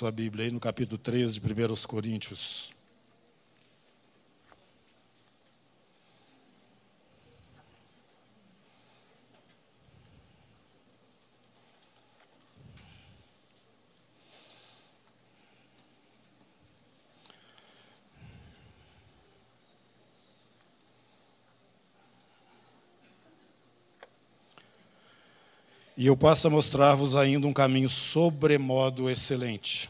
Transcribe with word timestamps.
sua 0.00 0.10
Bíblia 0.10 0.46
aí 0.46 0.50
no 0.50 0.58
capítulo 0.58 0.96
13 0.96 1.38
de 1.38 1.40
1 1.40 1.86
Coríntios. 1.86 2.72
E 26.00 26.06
eu 26.06 26.16
passo 26.16 26.46
a 26.46 26.50
mostrar-vos 26.50 27.14
ainda 27.14 27.46
um 27.46 27.52
caminho 27.52 27.86
sobremodo 27.86 29.10
excelente. 29.10 29.86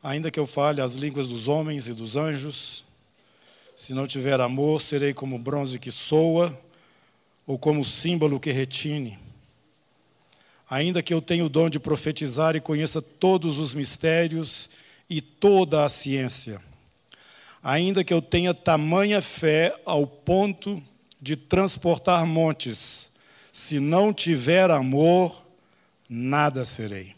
Ainda 0.00 0.30
que 0.30 0.38
eu 0.38 0.46
fale 0.46 0.80
as 0.80 0.94
línguas 0.94 1.26
dos 1.26 1.48
homens 1.48 1.88
e 1.88 1.92
dos 1.92 2.14
anjos, 2.14 2.84
se 3.74 3.92
não 3.92 4.06
tiver 4.06 4.40
amor, 4.40 4.80
serei 4.80 5.12
como 5.12 5.36
bronze 5.36 5.80
que 5.80 5.90
soa, 5.90 6.56
ou 7.44 7.58
como 7.58 7.84
símbolo 7.84 8.38
que 8.38 8.52
retine. 8.52 9.18
Ainda 10.70 11.02
que 11.02 11.12
eu 11.12 11.20
tenha 11.20 11.44
o 11.44 11.48
dom 11.48 11.68
de 11.68 11.80
profetizar 11.80 12.54
e 12.54 12.60
conheça 12.60 13.02
todos 13.02 13.58
os 13.58 13.74
mistérios 13.74 14.70
e 15.10 15.20
toda 15.20 15.84
a 15.84 15.88
ciência, 15.88 16.60
ainda 17.60 18.04
que 18.04 18.14
eu 18.14 18.22
tenha 18.22 18.54
tamanha 18.54 19.20
fé 19.20 19.76
ao 19.84 20.06
ponto 20.06 20.80
de 21.20 21.34
transportar 21.34 22.24
montes, 22.24 23.10
se 23.56 23.80
não 23.80 24.12
tiver 24.12 24.70
amor, 24.70 25.42
nada 26.06 26.62
serei. 26.66 27.16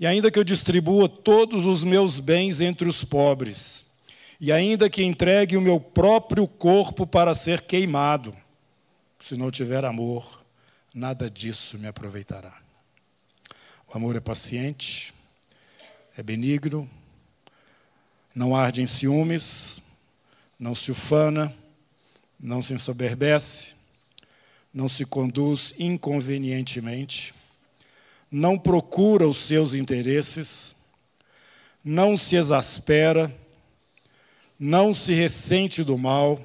E 0.00 0.06
ainda 0.06 0.30
que 0.30 0.38
eu 0.38 0.44
distribua 0.44 1.10
todos 1.10 1.66
os 1.66 1.84
meus 1.84 2.20
bens 2.20 2.62
entre 2.62 2.88
os 2.88 3.04
pobres, 3.04 3.84
e 4.40 4.50
ainda 4.50 4.88
que 4.88 5.04
entregue 5.04 5.58
o 5.58 5.60
meu 5.60 5.78
próprio 5.78 6.48
corpo 6.48 7.06
para 7.06 7.34
ser 7.34 7.60
queimado, 7.60 8.34
se 9.20 9.36
não 9.36 9.50
tiver 9.50 9.84
amor, 9.84 10.42
nada 10.94 11.28
disso 11.28 11.78
me 11.78 11.86
aproveitará. 11.86 12.56
O 13.86 13.94
amor 13.94 14.16
é 14.16 14.20
paciente, 14.20 15.12
é 16.16 16.22
benigno, 16.22 16.88
não 18.34 18.56
arde 18.56 18.80
em 18.80 18.86
ciúmes, 18.86 19.82
não 20.58 20.74
se 20.74 20.90
ufana, 20.90 21.54
não 22.40 22.62
se 22.62 22.72
ensoberbece, 22.72 23.75
não 24.76 24.88
se 24.88 25.06
conduz 25.06 25.72
inconvenientemente, 25.78 27.34
não 28.30 28.58
procura 28.58 29.26
os 29.26 29.38
seus 29.38 29.72
interesses, 29.72 30.76
não 31.82 32.14
se 32.14 32.36
exaspera, 32.36 33.34
não 34.58 34.92
se 34.92 35.14
ressente 35.14 35.82
do 35.82 35.96
mal, 35.96 36.38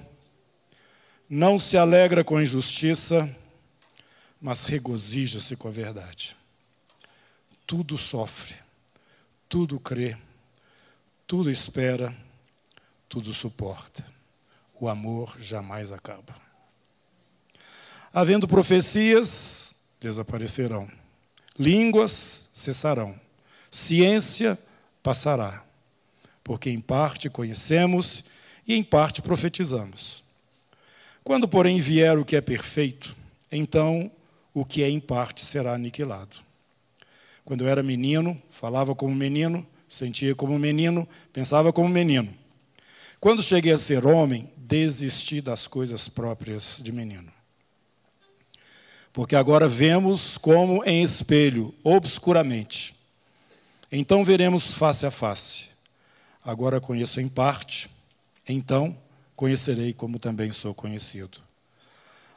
não 1.30 1.60
se 1.60 1.76
alegra 1.76 2.24
com 2.24 2.38
a 2.38 2.42
injustiça, 2.42 3.30
mas 4.40 4.64
regozija-se 4.64 5.58
com 5.58 5.68
a 5.68 5.72
verdade. 5.72 6.34
Tudo 7.68 7.98
sofre, 7.98 8.56
tudo 9.50 9.78
crê, 9.78 10.18
tudo 11.28 11.52
espera, 11.52 12.16
tudo 13.10 13.34
suporta. 13.34 14.10
O 14.80 14.88
amor 14.88 15.36
jamais 15.38 15.92
acaba. 15.92 16.51
Havendo 18.14 18.46
profecias, 18.46 19.74
desaparecerão. 20.02 20.86
Línguas 21.58 22.50
cessarão. 22.52 23.18
Ciência 23.70 24.60
passará. 25.02 25.64
Porque 26.44 26.70
em 26.70 26.82
parte 26.82 27.30
conhecemos 27.30 28.26
e 28.68 28.76
em 28.76 28.84
parte 28.84 29.22
profetizamos. 29.22 30.26
Quando, 31.24 31.48
porém, 31.48 31.80
vier 31.80 32.18
o 32.18 32.26
que 32.26 32.36
é 32.36 32.42
perfeito, 32.42 33.16
então 33.50 34.12
o 34.54 34.66
que 34.66 34.84
é 34.84 34.90
em 34.90 35.00
parte 35.00 35.46
será 35.46 35.74
aniquilado. 35.74 36.36
Quando 37.46 37.64
eu 37.64 37.70
era 37.70 37.82
menino, 37.82 38.42
falava 38.50 38.94
como 38.94 39.16
menino, 39.16 39.66
sentia 39.88 40.36
como 40.36 40.60
menino, 40.60 41.08
pensava 41.32 41.72
como 41.72 41.88
menino. 41.88 42.34
Quando 43.22 43.42
cheguei 43.42 43.72
a 43.72 43.78
ser 43.78 44.06
homem, 44.06 44.52
desisti 44.58 45.40
das 45.40 45.66
coisas 45.66 46.10
próprias 46.10 46.82
de 46.84 46.92
menino 46.92 47.41
porque 49.14 49.36
agora 49.36 49.68
vemos 49.68 50.38
como 50.38 50.84
em 50.86 51.04
espelho, 51.04 51.74
obscuramente. 51.84 52.96
Então 53.92 54.24
veremos 54.24 54.74
face 54.74 55.06
a 55.06 55.12
face. 55.12 55.66
Agora 56.44 56.80
conheço 56.80 57.20
em 57.20 57.28
parte, 57.28 57.90
então 58.48 58.98
conhecerei 59.36 59.94
como 59.94 60.18
também 60.18 60.52
sou 60.52 60.74
conhecido. 60.74 61.40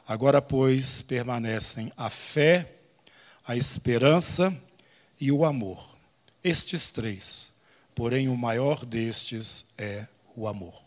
Agora, 0.07 0.41
pois, 0.41 1.01
permanecem 1.01 1.91
a 1.97 2.09
fé, 2.09 2.75
a 3.47 3.55
esperança 3.55 4.55
e 5.19 5.31
o 5.31 5.43
amor. 5.43 5.83
Estes 6.43 6.91
três, 6.91 7.51
porém 7.95 8.27
o 8.27 8.37
maior 8.37 8.85
destes 8.85 9.65
é 9.77 10.05
o 10.35 10.47
amor. 10.47 10.79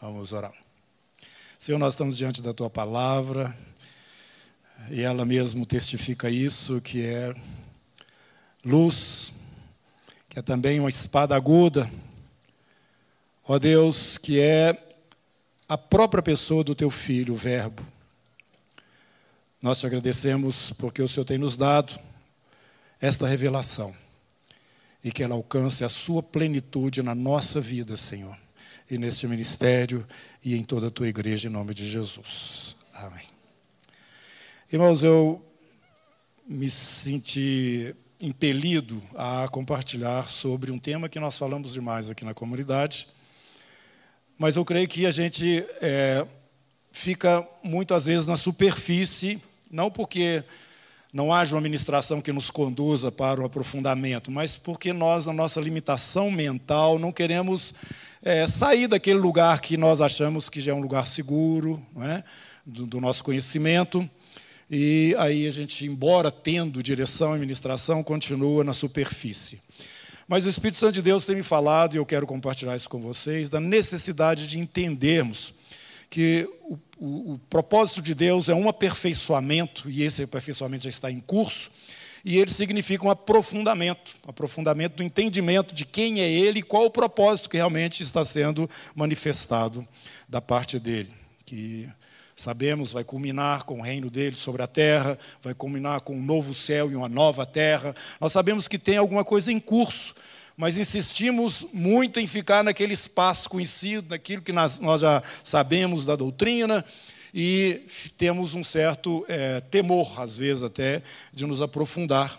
Vamos 0.00 0.32
orar. 0.32 0.52
Senhor, 1.56 1.78
nós 1.78 1.92
estamos 1.92 2.16
diante 2.16 2.42
da 2.42 2.52
tua 2.52 2.68
palavra 2.68 3.56
e 4.90 5.02
ela 5.02 5.24
mesmo 5.24 5.64
testifica 5.64 6.28
isso, 6.28 6.80
que 6.80 7.04
é 7.04 7.34
luz, 8.64 9.32
que 10.28 10.38
é 10.38 10.42
também 10.42 10.80
uma 10.80 10.88
espada 10.88 11.34
aguda. 11.34 11.90
Ó 13.44 13.58
Deus, 13.58 14.18
que 14.18 14.40
é 14.40 14.76
a 15.68 15.78
própria 15.78 16.22
pessoa 16.22 16.62
do 16.62 16.74
teu 16.74 16.90
filho, 16.90 17.34
o 17.34 17.36
Verbo. 17.36 17.82
Nós 19.60 19.80
te 19.80 19.86
agradecemos 19.86 20.72
porque 20.72 21.02
o 21.02 21.08
Senhor 21.08 21.24
tem 21.24 21.38
nos 21.38 21.56
dado 21.56 21.98
esta 23.00 23.26
revelação 23.26 23.94
e 25.02 25.10
que 25.10 25.22
ela 25.22 25.34
alcance 25.34 25.84
a 25.84 25.88
sua 25.88 26.22
plenitude 26.22 27.02
na 27.02 27.14
nossa 27.14 27.60
vida, 27.60 27.96
Senhor, 27.96 28.36
e 28.90 28.98
neste 28.98 29.26
ministério 29.26 30.06
e 30.44 30.56
em 30.56 30.62
toda 30.62 30.88
a 30.88 30.90
tua 30.90 31.08
igreja, 31.08 31.48
em 31.48 31.52
nome 31.52 31.74
de 31.74 31.88
Jesus. 31.88 32.76
Amém. 32.92 33.41
Irmãos, 34.72 35.04
eu 35.04 35.44
me 36.48 36.70
senti 36.70 37.94
impelido 38.18 39.02
a 39.14 39.46
compartilhar 39.48 40.30
sobre 40.30 40.72
um 40.72 40.78
tema 40.78 41.10
que 41.10 41.20
nós 41.20 41.36
falamos 41.36 41.74
demais 41.74 42.08
aqui 42.08 42.24
na 42.24 42.32
comunidade, 42.32 43.06
mas 44.38 44.56
eu 44.56 44.64
creio 44.64 44.88
que 44.88 45.04
a 45.04 45.10
gente 45.10 45.62
é, 45.82 46.26
fica 46.90 47.46
muitas 47.62 48.06
vezes 48.06 48.24
na 48.24 48.34
superfície, 48.34 49.42
não 49.70 49.90
porque 49.90 50.42
não 51.12 51.34
haja 51.34 51.54
uma 51.54 51.60
ministração 51.60 52.22
que 52.22 52.32
nos 52.32 52.50
conduza 52.50 53.12
para 53.12 53.42
o 53.42 53.44
aprofundamento, 53.44 54.30
mas 54.30 54.56
porque 54.56 54.90
nós, 54.90 55.26
na 55.26 55.34
nossa 55.34 55.60
limitação 55.60 56.30
mental, 56.30 56.98
não 56.98 57.12
queremos 57.12 57.74
é, 58.22 58.46
sair 58.46 58.86
daquele 58.86 59.18
lugar 59.18 59.60
que 59.60 59.76
nós 59.76 60.00
achamos 60.00 60.48
que 60.48 60.62
já 60.62 60.72
é 60.72 60.74
um 60.74 60.80
lugar 60.80 61.06
seguro, 61.06 61.78
é? 62.00 62.24
do, 62.64 62.86
do 62.86 63.02
nosso 63.02 63.22
conhecimento. 63.22 64.08
E 64.74 65.14
aí 65.18 65.46
a 65.46 65.50
gente, 65.50 65.84
embora 65.84 66.30
tendo 66.30 66.82
direção 66.82 67.32
e 67.32 67.34
administração, 67.34 68.02
continua 68.02 68.64
na 68.64 68.72
superfície. 68.72 69.60
Mas 70.26 70.46
o 70.46 70.48
Espírito 70.48 70.78
Santo 70.78 70.94
de 70.94 71.02
Deus 71.02 71.26
tem 71.26 71.36
me 71.36 71.42
falado, 71.42 71.94
e 71.94 71.98
eu 71.98 72.06
quero 72.06 72.26
compartilhar 72.26 72.74
isso 72.74 72.88
com 72.88 72.98
vocês, 72.98 73.50
da 73.50 73.60
necessidade 73.60 74.46
de 74.46 74.58
entendermos 74.58 75.52
que 76.08 76.48
o, 76.62 76.78
o, 76.98 77.32
o 77.34 77.40
propósito 77.50 78.00
de 78.00 78.14
Deus 78.14 78.48
é 78.48 78.54
um 78.54 78.66
aperfeiçoamento, 78.66 79.90
e 79.90 80.02
esse 80.02 80.22
aperfeiçoamento 80.22 80.84
já 80.84 80.90
está 80.90 81.10
em 81.10 81.20
curso, 81.20 81.70
e 82.24 82.38
ele 82.38 82.50
significa 82.50 83.04
um 83.04 83.10
aprofundamento, 83.10 84.14
um 84.26 84.30
aprofundamento 84.30 84.94
do 84.96 85.02
entendimento 85.02 85.74
de 85.74 85.84
quem 85.84 86.22
é 86.22 86.30
ele 86.30 86.60
e 86.60 86.62
qual 86.62 86.86
o 86.86 86.90
propósito 86.90 87.50
que 87.50 87.58
realmente 87.58 88.02
está 88.02 88.24
sendo 88.24 88.70
manifestado 88.94 89.86
da 90.26 90.40
parte 90.40 90.78
dele. 90.78 91.10
Que 91.44 91.90
sabemos, 92.42 92.92
vai 92.92 93.04
culminar 93.04 93.64
com 93.64 93.78
o 93.78 93.82
reino 93.82 94.10
dele 94.10 94.36
sobre 94.36 94.62
a 94.62 94.66
terra, 94.66 95.18
vai 95.40 95.54
culminar 95.54 96.00
com 96.00 96.14
um 96.16 96.22
novo 96.22 96.54
céu 96.54 96.90
e 96.90 96.96
uma 96.96 97.08
nova 97.08 97.46
terra. 97.46 97.94
Nós 98.20 98.32
sabemos 98.32 98.68
que 98.68 98.78
tem 98.78 98.96
alguma 98.96 99.24
coisa 99.24 99.50
em 99.50 99.60
curso, 99.60 100.14
mas 100.56 100.76
insistimos 100.76 101.66
muito 101.72 102.20
em 102.20 102.26
ficar 102.26 102.62
naquele 102.62 102.92
espaço 102.92 103.48
conhecido, 103.48 104.10
naquilo 104.10 104.42
que 104.42 104.52
nós, 104.52 104.80
já 105.00 105.22
sabemos 105.42 106.04
da 106.04 106.16
doutrina, 106.16 106.84
e 107.32 107.86
temos 108.18 108.52
um 108.52 108.62
certo 108.62 109.24
é, 109.28 109.60
temor, 109.60 110.20
às 110.20 110.36
vezes 110.36 110.62
até, 110.62 111.02
de 111.32 111.46
nos 111.46 111.62
aprofundar. 111.62 112.38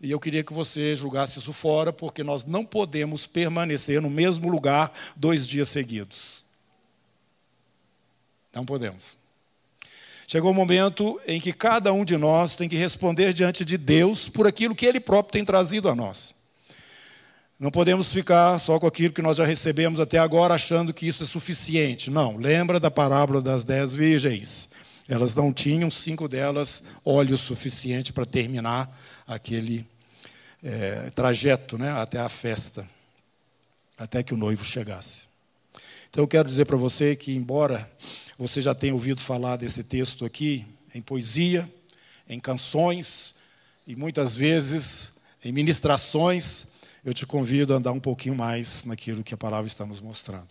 E 0.00 0.10
eu 0.10 0.18
queria 0.18 0.42
que 0.42 0.52
você 0.52 0.96
julgasse 0.96 1.38
isso 1.38 1.52
fora, 1.52 1.92
porque 1.92 2.24
nós 2.24 2.44
não 2.44 2.64
podemos 2.64 3.26
permanecer 3.26 4.02
no 4.02 4.10
mesmo 4.10 4.50
lugar 4.50 4.92
dois 5.14 5.46
dias 5.46 5.68
seguidos. 5.68 6.44
Não 8.52 8.66
podemos. 8.66 9.21
Chegou 10.32 10.50
o 10.50 10.54
momento 10.54 11.20
em 11.26 11.38
que 11.38 11.52
cada 11.52 11.92
um 11.92 12.06
de 12.06 12.16
nós 12.16 12.56
tem 12.56 12.66
que 12.66 12.74
responder 12.74 13.34
diante 13.34 13.66
de 13.66 13.76
Deus 13.76 14.30
por 14.30 14.46
aquilo 14.46 14.74
que 14.74 14.86
Ele 14.86 14.98
próprio 14.98 15.30
tem 15.30 15.44
trazido 15.44 15.90
a 15.90 15.94
nós. 15.94 16.34
Não 17.60 17.70
podemos 17.70 18.10
ficar 18.10 18.58
só 18.58 18.80
com 18.80 18.86
aquilo 18.86 19.12
que 19.12 19.20
nós 19.20 19.36
já 19.36 19.44
recebemos 19.44 20.00
até 20.00 20.16
agora, 20.16 20.54
achando 20.54 20.94
que 20.94 21.06
isso 21.06 21.22
é 21.22 21.26
suficiente. 21.26 22.10
Não, 22.10 22.38
lembra 22.38 22.80
da 22.80 22.90
parábola 22.90 23.42
das 23.42 23.62
dez 23.62 23.94
virgens. 23.94 24.70
Elas 25.06 25.34
não 25.34 25.52
tinham, 25.52 25.90
cinco 25.90 26.26
delas, 26.26 26.82
óleo 27.04 27.36
suficiente 27.36 28.10
para 28.10 28.24
terminar 28.24 28.90
aquele 29.26 29.86
é, 30.64 31.10
trajeto 31.14 31.76
né, 31.76 31.90
até 31.90 32.18
a 32.18 32.30
festa, 32.30 32.88
até 33.98 34.22
que 34.22 34.32
o 34.32 34.38
noivo 34.38 34.64
chegasse. 34.64 35.24
Então 36.08 36.24
eu 36.24 36.28
quero 36.28 36.48
dizer 36.48 36.64
para 36.64 36.76
você 36.78 37.16
que, 37.16 37.34
embora 37.34 37.86
você 38.42 38.60
já 38.60 38.74
tenha 38.74 38.92
ouvido 38.92 39.20
falar 39.20 39.54
desse 39.54 39.84
texto 39.84 40.24
aqui, 40.24 40.66
em 40.92 41.00
poesia, 41.00 41.72
em 42.28 42.40
canções, 42.40 43.36
e 43.86 43.94
muitas 43.94 44.34
vezes 44.34 45.12
em 45.44 45.52
ministrações, 45.52 46.66
eu 47.04 47.14
te 47.14 47.24
convido 47.24 47.72
a 47.72 47.76
andar 47.76 47.92
um 47.92 48.00
pouquinho 48.00 48.34
mais 48.34 48.82
naquilo 48.84 49.22
que 49.22 49.32
a 49.32 49.36
palavra 49.36 49.68
está 49.68 49.86
nos 49.86 50.00
mostrando. 50.00 50.48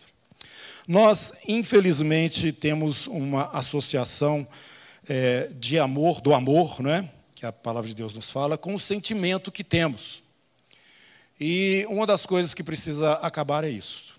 Nós, 0.88 1.34
infelizmente, 1.46 2.50
temos 2.50 3.06
uma 3.08 3.50
associação 3.50 4.48
é, 5.06 5.50
de 5.60 5.78
amor, 5.78 6.22
do 6.22 6.32
amor, 6.32 6.80
não 6.80 6.90
é? 6.90 7.10
que 7.34 7.44
a 7.44 7.52
palavra 7.52 7.88
de 7.88 7.94
Deus 7.94 8.14
nos 8.14 8.30
fala, 8.30 8.56
com 8.56 8.74
o 8.74 8.78
sentimento 8.78 9.52
que 9.52 9.62
temos. 9.62 10.22
E 11.38 11.84
uma 11.90 12.06
das 12.06 12.24
coisas 12.24 12.54
que 12.54 12.62
precisa 12.62 13.12
acabar 13.14 13.64
é 13.64 13.68
isso. 13.68 14.11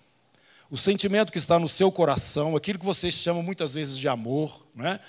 O 0.70 0.76
sentimento 0.76 1.30
que 1.30 1.38
está 1.38 1.58
no 1.58 1.68
seu 1.68 1.92
coração, 1.92 2.56
aquilo 2.56 2.78
que 2.78 2.84
vocês 2.84 3.14
chamam 3.14 3.42
muitas 3.42 3.74
vezes 3.74 3.98
de 3.98 4.08
amor, 4.08 4.66
não 4.74 4.86
é? 4.86 5.00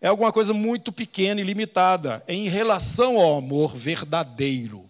é 0.00 0.08
alguma 0.08 0.32
coisa 0.32 0.52
muito 0.52 0.92
pequena 0.92 1.40
e 1.40 1.44
limitada 1.44 2.22
em 2.28 2.48
relação 2.48 3.18
ao 3.18 3.38
amor 3.38 3.74
verdadeiro. 3.74 4.84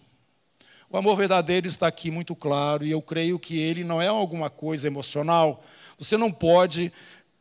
O 0.90 0.96
amor 0.96 1.16
verdadeiro 1.16 1.66
está 1.66 1.86
aqui 1.86 2.10
muito 2.10 2.34
claro 2.34 2.84
e 2.84 2.90
eu 2.90 3.00
creio 3.00 3.38
que 3.38 3.58
ele 3.58 3.84
não 3.84 4.02
é 4.02 4.08
alguma 4.08 4.50
coisa 4.50 4.86
emocional. 4.86 5.62
Você 5.98 6.16
não 6.16 6.30
pode 6.30 6.92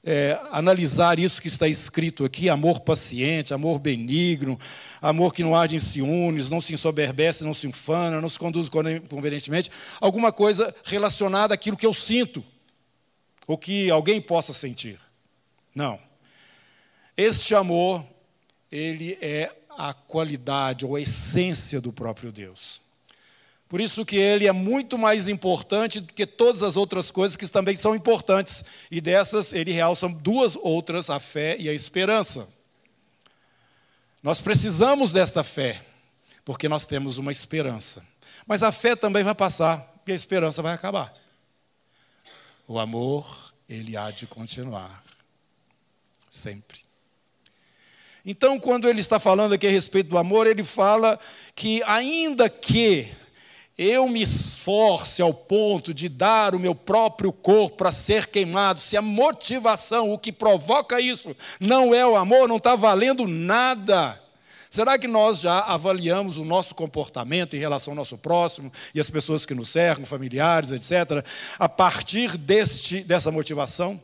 é, 0.03 0.39
analisar 0.51 1.19
isso 1.19 1.41
que 1.41 1.47
está 1.47 1.67
escrito 1.67 2.25
aqui: 2.25 2.49
amor 2.49 2.79
paciente, 2.79 3.53
amor 3.53 3.79
benigno, 3.79 4.59
amor 5.01 5.33
que 5.33 5.43
não 5.43 5.55
age 5.55 5.75
em 5.75 5.79
ciúmes, 5.79 6.49
não 6.49 6.59
se 6.59 6.73
ensoberbece, 6.73 7.43
não 7.43 7.53
se 7.53 7.67
infana, 7.67 8.19
não 8.19 8.29
se 8.29 8.39
conduz 8.39 8.67
convenientemente, 8.69 9.69
alguma 9.99 10.31
coisa 10.31 10.73
relacionada 10.83 11.53
àquilo 11.53 11.77
que 11.77 11.85
eu 11.85 11.93
sinto, 11.93 12.43
ou 13.47 13.57
que 13.57 13.89
alguém 13.89 14.19
possa 14.19 14.53
sentir. 14.53 14.99
Não. 15.75 15.99
Este 17.15 17.53
amor, 17.53 18.05
ele 18.71 19.17
é 19.21 19.53
a 19.69 19.93
qualidade 19.93 20.85
ou 20.85 20.95
a 20.95 21.01
essência 21.01 21.79
do 21.79 21.93
próprio 21.93 22.31
Deus. 22.31 22.81
Por 23.71 23.79
isso 23.79 24.05
que 24.05 24.17
ele 24.17 24.47
é 24.47 24.51
muito 24.51 24.97
mais 24.97 25.29
importante 25.29 26.01
do 26.01 26.11
que 26.11 26.25
todas 26.25 26.61
as 26.61 26.75
outras 26.75 27.09
coisas 27.09 27.37
que 27.37 27.47
também 27.47 27.73
são 27.73 27.95
importantes. 27.95 28.65
E 28.91 28.99
dessas 28.99 29.53
ele 29.53 29.71
realça 29.71 30.09
duas 30.09 30.57
outras, 30.57 31.09
a 31.09 31.21
fé 31.21 31.55
e 31.57 31.69
a 31.69 31.73
esperança. 31.73 32.49
Nós 34.21 34.41
precisamos 34.41 35.13
desta 35.13 35.41
fé, 35.41 35.81
porque 36.43 36.67
nós 36.67 36.85
temos 36.85 37.17
uma 37.17 37.31
esperança. 37.31 38.05
Mas 38.45 38.61
a 38.61 38.73
fé 38.73 38.93
também 38.93 39.23
vai 39.23 39.33
passar 39.33 39.89
e 40.05 40.11
a 40.11 40.15
esperança 40.15 40.61
vai 40.61 40.73
acabar. 40.73 41.13
O 42.67 42.77
amor, 42.77 43.53
ele 43.69 43.95
há 43.95 44.11
de 44.11 44.27
continuar. 44.27 45.01
Sempre. 46.29 46.81
Então, 48.25 48.59
quando 48.59 48.89
ele 48.89 48.99
está 48.99 49.17
falando 49.17 49.53
aqui 49.53 49.65
a 49.65 49.71
respeito 49.71 50.09
do 50.09 50.17
amor, 50.17 50.45
ele 50.45 50.65
fala 50.65 51.17
que, 51.55 51.81
ainda 51.83 52.49
que 52.49 53.20
eu 53.77 54.07
me 54.07 54.21
esforce 54.21 55.21
ao 55.21 55.33
ponto 55.33 55.93
de 55.93 56.07
dar 56.09 56.53
o 56.53 56.59
meu 56.59 56.75
próprio 56.75 57.31
corpo 57.31 57.77
para 57.77 57.91
ser 57.91 58.27
queimado, 58.27 58.79
se 58.79 58.95
a 58.95 59.01
motivação, 59.01 60.11
o 60.11 60.19
que 60.19 60.31
provoca 60.31 60.99
isso, 60.99 61.35
não 61.59 61.93
é 61.93 62.05
o 62.05 62.15
amor, 62.15 62.47
não 62.47 62.57
está 62.57 62.75
valendo 62.75 63.27
nada. 63.27 64.21
Será 64.69 64.97
que 64.97 65.07
nós 65.07 65.39
já 65.39 65.59
avaliamos 65.59 66.37
o 66.37 66.45
nosso 66.45 66.73
comportamento 66.73 67.55
em 67.55 67.59
relação 67.59 67.91
ao 67.91 67.97
nosso 67.97 68.17
próximo 68.17 68.71
e 68.95 68.99
as 68.99 69.09
pessoas 69.09 69.45
que 69.45 69.53
nos 69.53 69.69
cercam, 69.69 70.05
familiares, 70.05 70.71
etc., 70.71 71.25
a 71.59 71.67
partir 71.67 72.37
deste, 72.37 73.03
dessa 73.03 73.31
motivação? 73.31 74.01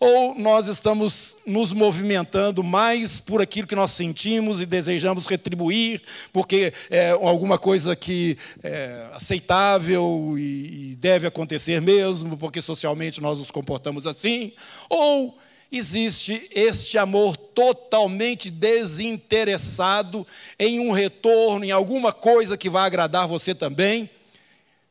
Ou 0.00 0.34
nós 0.34 0.66
estamos 0.66 1.36
nos 1.44 1.74
movimentando 1.74 2.64
mais 2.64 3.20
por 3.20 3.42
aquilo 3.42 3.68
que 3.68 3.74
nós 3.76 3.90
sentimos 3.90 4.58
e 4.58 4.64
desejamos 4.64 5.26
retribuir, 5.26 6.00
porque 6.32 6.72
é 6.88 7.10
alguma 7.10 7.58
coisa 7.58 7.94
que 7.94 8.38
é 8.62 9.10
aceitável 9.12 10.36
e 10.38 10.96
deve 10.98 11.26
acontecer 11.26 11.82
mesmo, 11.82 12.34
porque 12.38 12.62
socialmente 12.62 13.20
nós 13.20 13.38
nos 13.38 13.50
comportamos 13.50 14.06
assim? 14.06 14.54
Ou 14.88 15.36
existe 15.70 16.48
este 16.50 16.96
amor 16.96 17.36
totalmente 17.36 18.50
desinteressado 18.50 20.26
em 20.58 20.80
um 20.80 20.92
retorno, 20.92 21.62
em 21.62 21.72
alguma 21.72 22.10
coisa 22.10 22.56
que 22.56 22.70
vai 22.70 22.86
agradar 22.86 23.28
você 23.28 23.54
também, 23.54 24.08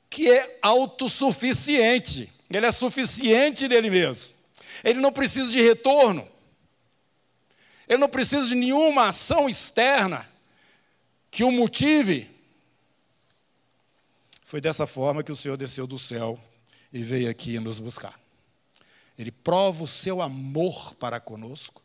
que 0.07 0.29
é 0.29 0.59
autossuficiente, 0.61 2.29
ele 2.47 2.67
é 2.67 2.71
suficiente 2.71 3.67
nele 3.67 3.89
mesmo. 3.89 4.38
Ele 4.83 4.99
não 4.99 5.11
precisa 5.11 5.51
de 5.51 5.61
retorno. 5.61 6.27
Ele 7.87 7.97
não 7.97 8.09
precisa 8.09 8.47
de 8.47 8.55
nenhuma 8.55 9.07
ação 9.07 9.49
externa 9.49 10.29
que 11.31 11.43
o 11.43 11.51
motive. 11.51 12.29
Foi 14.45 14.61
dessa 14.61 14.85
forma 14.85 15.23
que 15.23 15.31
o 15.31 15.35
Senhor 15.35 15.57
desceu 15.57 15.87
do 15.87 15.97
céu 15.97 16.39
e 16.91 17.03
veio 17.03 17.29
aqui 17.29 17.59
nos 17.59 17.79
buscar. 17.79 18.19
Ele 19.17 19.31
prova 19.31 19.83
o 19.83 19.87
seu 19.87 20.21
amor 20.21 20.95
para 20.95 21.19
conosco, 21.19 21.81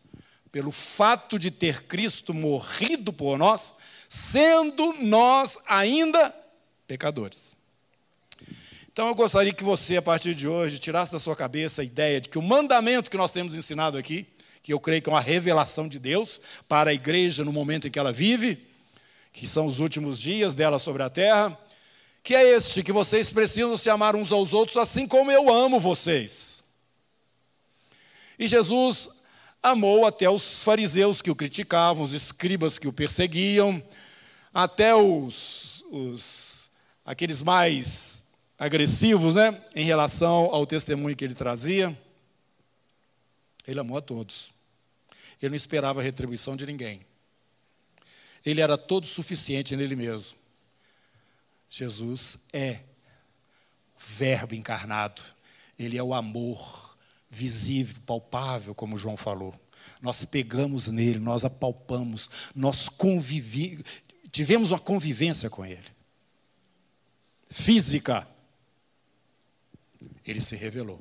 pelo 0.52 0.70
fato 0.70 1.38
de 1.38 1.50
ter 1.50 1.82
Cristo 1.82 2.32
morrido 2.32 3.12
por 3.12 3.36
nós, 3.36 3.74
sendo 4.08 4.92
nós 5.02 5.58
ainda 5.66 6.34
pecadores. 6.86 7.53
Então 8.94 9.08
eu 9.08 9.14
gostaria 9.16 9.52
que 9.52 9.64
você, 9.64 9.96
a 9.96 10.02
partir 10.02 10.36
de 10.36 10.46
hoje, 10.46 10.78
tirasse 10.78 11.10
da 11.10 11.18
sua 11.18 11.34
cabeça 11.34 11.82
a 11.82 11.84
ideia 11.84 12.20
de 12.20 12.28
que 12.28 12.38
o 12.38 12.42
mandamento 12.42 13.10
que 13.10 13.16
nós 13.16 13.32
temos 13.32 13.56
ensinado 13.56 13.98
aqui, 13.98 14.24
que 14.62 14.72
eu 14.72 14.78
creio 14.78 15.02
que 15.02 15.10
é 15.10 15.12
uma 15.12 15.20
revelação 15.20 15.88
de 15.88 15.98
Deus 15.98 16.40
para 16.68 16.90
a 16.90 16.94
igreja 16.94 17.44
no 17.44 17.52
momento 17.52 17.88
em 17.88 17.90
que 17.90 17.98
ela 17.98 18.12
vive, 18.12 18.64
que 19.32 19.48
são 19.48 19.66
os 19.66 19.80
últimos 19.80 20.16
dias 20.20 20.54
dela 20.54 20.78
sobre 20.78 21.02
a 21.02 21.10
terra, 21.10 21.58
que 22.22 22.36
é 22.36 22.54
este: 22.54 22.84
que 22.84 22.92
vocês 22.92 23.30
precisam 23.30 23.76
se 23.76 23.90
amar 23.90 24.14
uns 24.14 24.30
aos 24.30 24.52
outros 24.52 24.76
assim 24.76 25.08
como 25.08 25.28
eu 25.28 25.52
amo 25.52 25.80
vocês. 25.80 26.62
E 28.38 28.46
Jesus 28.46 29.08
amou 29.60 30.06
até 30.06 30.30
os 30.30 30.62
fariseus 30.62 31.20
que 31.20 31.32
o 31.32 31.34
criticavam, 31.34 32.04
os 32.04 32.12
escribas 32.12 32.78
que 32.78 32.86
o 32.86 32.92
perseguiam, 32.92 33.82
até 34.52 34.94
os, 34.94 35.84
os 35.90 36.70
aqueles 37.04 37.42
mais 37.42 38.22
agressivos, 38.64 39.34
né, 39.34 39.62
em 39.76 39.84
relação 39.84 40.46
ao 40.46 40.66
testemunho 40.66 41.14
que 41.14 41.24
ele 41.24 41.34
trazia. 41.34 41.96
Ele 43.66 43.78
amou 43.78 43.98
a 43.98 44.00
todos. 44.00 44.50
Ele 45.40 45.50
não 45.50 45.56
esperava 45.56 46.02
retribuição 46.02 46.56
de 46.56 46.64
ninguém. 46.64 47.06
Ele 48.44 48.62
era 48.62 48.78
todo 48.78 49.06
suficiente 49.06 49.76
nele 49.76 49.94
mesmo. 49.94 50.36
Jesus 51.68 52.38
é 52.52 52.80
o 53.96 54.00
Verbo 54.00 54.54
encarnado. 54.54 55.22
Ele 55.78 55.98
é 55.98 56.02
o 56.02 56.14
amor 56.14 56.96
visível, 57.28 58.00
palpável, 58.06 58.74
como 58.74 58.96
João 58.96 59.16
falou. 59.16 59.54
Nós 60.00 60.24
pegamos 60.24 60.86
nele, 60.86 61.18
nós 61.18 61.44
apalpamos, 61.44 62.30
nós 62.54 62.88
convivi, 62.88 63.84
tivemos 64.30 64.70
uma 64.70 64.78
convivência 64.78 65.50
com 65.50 65.66
ele. 65.66 65.84
Física 67.50 68.26
ele 70.30 70.40
se 70.40 70.56
revelou. 70.56 71.00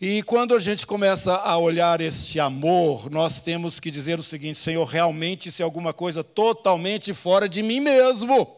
E 0.00 0.22
quando 0.22 0.54
a 0.54 0.60
gente 0.60 0.86
começa 0.86 1.34
a 1.34 1.58
olhar 1.58 2.00
este 2.00 2.38
amor, 2.38 3.10
nós 3.10 3.40
temos 3.40 3.80
que 3.80 3.90
dizer 3.90 4.18
o 4.18 4.22
seguinte: 4.22 4.58
Senhor, 4.58 4.84
realmente 4.84 5.48
isso 5.48 5.60
é 5.60 5.64
alguma 5.64 5.92
coisa 5.92 6.22
totalmente 6.22 7.12
fora 7.12 7.48
de 7.48 7.62
mim 7.62 7.80
mesmo. 7.80 8.56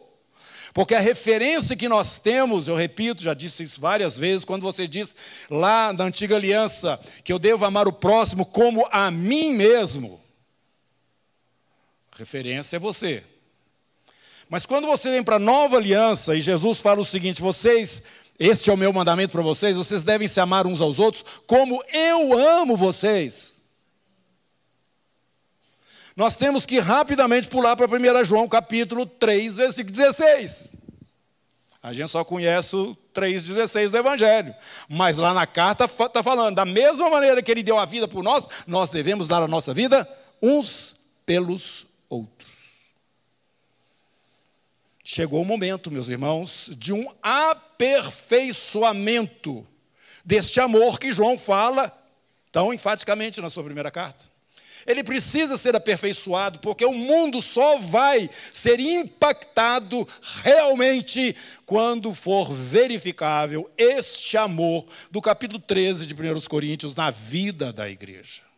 Porque 0.73 0.95
a 0.95 0.99
referência 0.99 1.75
que 1.75 1.89
nós 1.89 2.19
temos, 2.19 2.67
eu 2.67 2.75
repito, 2.75 3.23
já 3.23 3.33
disse 3.33 3.63
isso 3.63 3.81
várias 3.81 4.17
vezes, 4.17 4.45
quando 4.45 4.61
você 4.61 4.87
diz 4.87 5.15
lá 5.49 5.91
na 5.91 6.05
antiga 6.05 6.35
aliança 6.35 6.99
que 7.23 7.33
eu 7.33 7.39
devo 7.39 7.65
amar 7.65 7.87
o 7.87 7.93
próximo 7.93 8.45
como 8.45 8.87
a 8.91 9.11
mim 9.11 9.53
mesmo, 9.53 10.21
referência 12.15 12.77
é 12.77 12.79
você. 12.79 13.23
Mas 14.47 14.65
quando 14.65 14.85
você 14.85 15.09
vem 15.09 15.23
para 15.23 15.37
a 15.37 15.39
nova 15.39 15.77
aliança 15.77 16.35
e 16.35 16.41
Jesus 16.41 16.79
fala 16.79 17.01
o 17.01 17.05
seguinte: 17.05 17.41
vocês 17.41 18.03
este 18.43 18.71
é 18.71 18.73
o 18.73 18.77
meu 18.77 18.91
mandamento 18.91 19.33
para 19.33 19.43
vocês: 19.43 19.77
vocês 19.77 20.03
devem 20.03 20.27
se 20.27 20.39
amar 20.39 20.65
uns 20.65 20.81
aos 20.81 20.97
outros 20.97 21.23
como 21.45 21.83
eu 21.93 22.33
amo 22.33 22.75
vocês. 22.75 23.61
nós 26.15 26.35
temos 26.35 26.65
que 26.65 26.79
rapidamente 26.79 27.47
pular 27.47 27.75
para 27.75 27.85
1 27.85 28.23
João 28.25 28.49
capítulo 28.49 29.05
3, 29.05 29.57
versículo 29.57 29.95
16. 29.95 30.75
A 31.83 31.93
gente 31.93 32.09
só 32.09 32.23
conhece 32.23 32.75
o 32.75 32.95
3,16 33.13 33.89
do 33.89 33.97
Evangelho. 33.97 34.53
Mas 34.89 35.17
lá 35.17 35.33
na 35.33 35.47
carta 35.47 35.85
está 35.85 36.21
falando, 36.21 36.55
da 36.55 36.65
mesma 36.65 37.09
maneira 37.09 37.41
que 37.41 37.51
ele 37.51 37.63
deu 37.63 37.77
a 37.77 37.85
vida 37.85 38.07
por 38.07 38.23
nós, 38.23 38.47
nós 38.67 38.89
devemos 38.89 39.27
dar 39.27 39.41
a 39.41 39.47
nossa 39.47 39.73
vida 39.73 40.07
uns 40.41 40.95
pelos 41.25 41.87
outros. 42.09 42.60
Chegou 45.13 45.41
o 45.41 45.45
momento, 45.45 45.91
meus 45.91 46.07
irmãos, 46.07 46.71
de 46.77 46.93
um 46.93 47.05
aperfeiçoamento 47.21 49.67
deste 50.23 50.61
amor 50.61 50.97
que 50.97 51.11
João 51.11 51.37
fala 51.37 51.91
tão 52.49 52.73
enfaticamente 52.73 53.41
na 53.41 53.49
sua 53.49 53.65
primeira 53.65 53.91
carta. 53.91 54.23
Ele 54.87 55.03
precisa 55.03 55.57
ser 55.57 55.75
aperfeiçoado, 55.75 56.59
porque 56.59 56.85
o 56.85 56.93
mundo 56.93 57.41
só 57.41 57.77
vai 57.77 58.29
ser 58.53 58.79
impactado 58.79 60.07
realmente 60.43 61.35
quando 61.65 62.15
for 62.15 62.53
verificável 62.53 63.69
este 63.77 64.37
amor 64.37 64.85
do 65.11 65.21
capítulo 65.21 65.59
13 65.59 66.05
de 66.05 66.13
1 66.13 66.17
Coríntios 66.47 66.95
na 66.95 67.11
vida 67.11 67.73
da 67.73 67.89
igreja. 67.89 68.49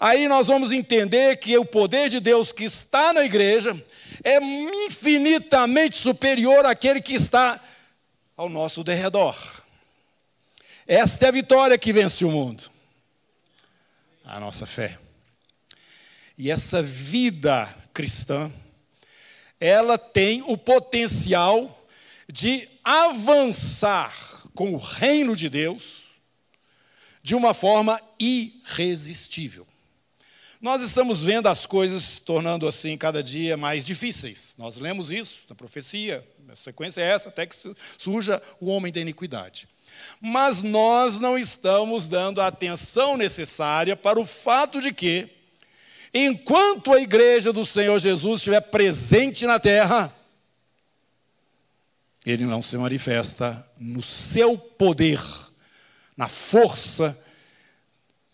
Aí 0.00 0.28
nós 0.28 0.46
vamos 0.46 0.72
entender 0.72 1.36
que 1.36 1.56
o 1.58 1.64
poder 1.64 2.08
de 2.08 2.20
Deus 2.20 2.52
que 2.52 2.64
está 2.64 3.12
na 3.12 3.24
igreja 3.24 3.74
é 4.22 4.38
infinitamente 4.42 5.96
superior 5.96 6.64
àquele 6.66 7.00
que 7.00 7.14
está 7.14 7.60
ao 8.36 8.48
nosso 8.48 8.84
derredor. 8.84 9.36
Esta 10.86 11.26
é 11.26 11.28
a 11.28 11.32
vitória 11.32 11.76
que 11.76 11.92
vence 11.92 12.24
o 12.24 12.30
mundo 12.30 12.78
a 14.28 14.38
nossa 14.38 14.66
fé. 14.66 14.98
E 16.36 16.50
essa 16.50 16.82
vida 16.82 17.74
cristã, 17.94 18.52
ela 19.58 19.96
tem 19.96 20.42
o 20.42 20.56
potencial 20.56 21.86
de 22.30 22.68
avançar 22.84 24.14
com 24.54 24.74
o 24.74 24.76
reino 24.76 25.34
de 25.34 25.48
Deus 25.48 26.04
de 27.22 27.34
uma 27.34 27.54
forma 27.54 28.00
irresistível. 28.20 29.66
Nós 30.60 30.82
estamos 30.82 31.22
vendo 31.22 31.46
as 31.46 31.66
coisas 31.66 32.18
tornando 32.18 32.66
assim 32.66 32.96
cada 32.96 33.22
dia 33.22 33.56
mais 33.56 33.86
difíceis. 33.86 34.54
Nós 34.58 34.76
lemos 34.78 35.10
isso 35.12 35.42
na 35.48 35.54
profecia, 35.54 36.26
a 36.48 36.56
sequência 36.56 37.00
é 37.00 37.10
essa, 37.10 37.28
até 37.28 37.46
que 37.46 37.56
surja 37.96 38.42
o 38.60 38.66
homem 38.66 38.92
da 38.92 39.00
iniquidade 39.00 39.68
mas 40.20 40.62
nós 40.62 41.18
não 41.18 41.38
estamos 41.38 42.06
dando 42.06 42.40
a 42.40 42.46
atenção 42.46 43.16
necessária 43.16 43.96
para 43.96 44.18
o 44.18 44.26
fato 44.26 44.80
de 44.80 44.92
que, 44.92 45.28
enquanto 46.12 46.92
a 46.92 47.00
igreja 47.00 47.52
do 47.52 47.64
Senhor 47.64 47.98
Jesus 47.98 48.38
estiver 48.40 48.60
presente 48.60 49.46
na 49.46 49.58
terra, 49.58 50.12
ele 52.26 52.44
não 52.44 52.60
se 52.60 52.76
manifesta 52.76 53.66
no 53.78 54.02
seu 54.02 54.58
poder, 54.58 55.20
na 56.16 56.28
força 56.28 57.18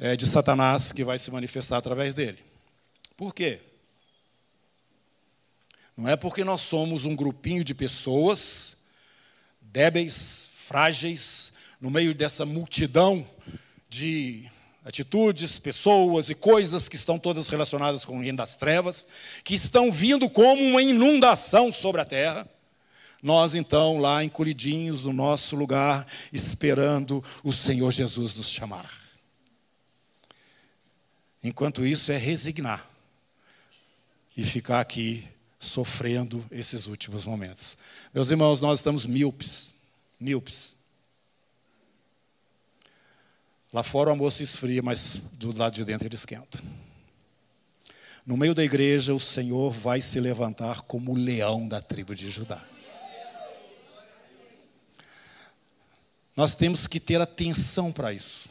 é, 0.04 0.14
de 0.14 0.26
Satanás 0.26 0.92
que 0.92 1.02
vai 1.02 1.18
se 1.18 1.30
manifestar 1.30 1.78
através 1.78 2.12
dele. 2.12 2.38
Por 3.16 3.34
quê? 3.34 3.58
Não 5.96 6.06
é 6.06 6.14
porque 6.14 6.44
nós 6.44 6.60
somos 6.60 7.06
um 7.06 7.16
grupinho 7.16 7.64
de 7.64 7.74
pessoas 7.74 8.76
débeis, 9.62 10.50
frágeis, 10.52 11.54
no 11.80 11.90
meio 11.90 12.14
dessa 12.14 12.44
multidão 12.44 13.26
de 13.88 14.44
atitudes, 14.84 15.58
pessoas 15.58 16.28
e 16.28 16.34
coisas 16.34 16.86
que 16.86 16.96
estão 16.96 17.18
todas 17.18 17.48
relacionadas 17.48 18.04
com 18.04 18.18
o 18.18 18.20
reino 18.20 18.36
das 18.36 18.56
trevas, 18.56 19.06
que 19.42 19.54
estão 19.54 19.90
vindo 19.90 20.28
como 20.28 20.62
uma 20.62 20.82
inundação 20.82 21.72
sobre 21.72 22.02
a 22.02 22.04
terra. 22.04 22.46
Nós, 23.22 23.54
então, 23.54 23.96
lá 23.96 24.22
encolhidinhos 24.22 25.04
no 25.04 25.14
nosso 25.14 25.56
lugar, 25.56 26.06
esperando 26.30 27.24
o 27.42 27.54
Senhor 27.54 27.90
Jesus 27.90 28.34
nos 28.34 28.50
chamar. 28.50 29.03
Enquanto 31.44 31.84
isso, 31.84 32.10
é 32.10 32.16
resignar 32.16 32.88
e 34.34 34.42
ficar 34.42 34.80
aqui 34.80 35.28
sofrendo 35.60 36.44
esses 36.50 36.86
últimos 36.86 37.26
momentos. 37.26 37.76
Meus 38.14 38.30
irmãos, 38.30 38.62
nós 38.62 38.78
estamos 38.78 39.04
míopes, 39.04 39.70
míopes. 40.18 40.74
Lá 43.70 43.82
fora 43.82 44.12
o 44.12 44.30
se 44.30 44.42
esfria, 44.42 44.82
mas 44.82 45.20
do 45.32 45.56
lado 45.56 45.74
de 45.74 45.84
dentro 45.84 46.08
ele 46.08 46.14
esquenta. 46.14 46.58
No 48.24 48.38
meio 48.38 48.54
da 48.54 48.64
igreja, 48.64 49.12
o 49.12 49.20
Senhor 49.20 49.70
vai 49.70 50.00
se 50.00 50.18
levantar 50.18 50.80
como 50.82 51.12
o 51.12 51.16
leão 51.16 51.68
da 51.68 51.80
tribo 51.80 52.14
de 52.14 52.30
Judá. 52.30 52.64
Nós 56.34 56.54
temos 56.54 56.86
que 56.86 56.98
ter 56.98 57.20
atenção 57.20 57.92
para 57.92 58.14
isso. 58.14 58.48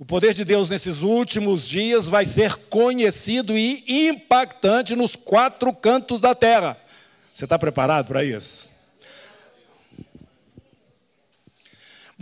O 0.00 0.04
poder 0.06 0.32
de 0.32 0.46
Deus 0.46 0.70
nesses 0.70 1.02
últimos 1.02 1.68
dias 1.68 2.08
vai 2.08 2.24
ser 2.24 2.56
conhecido 2.70 3.56
e 3.58 4.08
impactante 4.08 4.96
nos 4.96 5.14
quatro 5.14 5.74
cantos 5.74 6.18
da 6.18 6.34
terra. 6.34 6.74
Você 7.34 7.44
está 7.44 7.58
preparado 7.58 8.06
para 8.06 8.24
isso? 8.24 8.70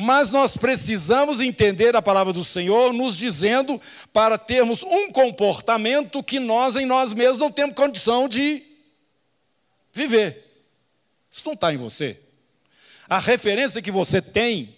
mas 0.01 0.31
nós 0.31 0.57
precisamos 0.57 1.41
entender 1.41 1.97
a 1.97 2.03
palavra 2.03 2.33
do 2.33 2.45
Senhor 2.45 2.93
nos 2.93 3.17
dizendo 3.17 3.81
para 4.13 4.39
termos 4.39 4.85
um 4.85 5.11
comportamento 5.11 6.23
que 6.23 6.39
nós 6.39 6.77
em 6.77 6.87
nós 6.87 7.13
mesmos 7.13 7.39
não 7.39 7.51
temos 7.51 7.75
condição 7.75 8.29
de 8.29 8.63
viver. 9.93 10.45
Isso 11.33 11.43
não 11.45 11.55
está 11.55 11.75
em 11.75 11.77
você. 11.77 12.17
A 13.09 13.19
referência 13.19 13.83
que 13.83 13.91
você 13.91 14.23
tem 14.23 14.77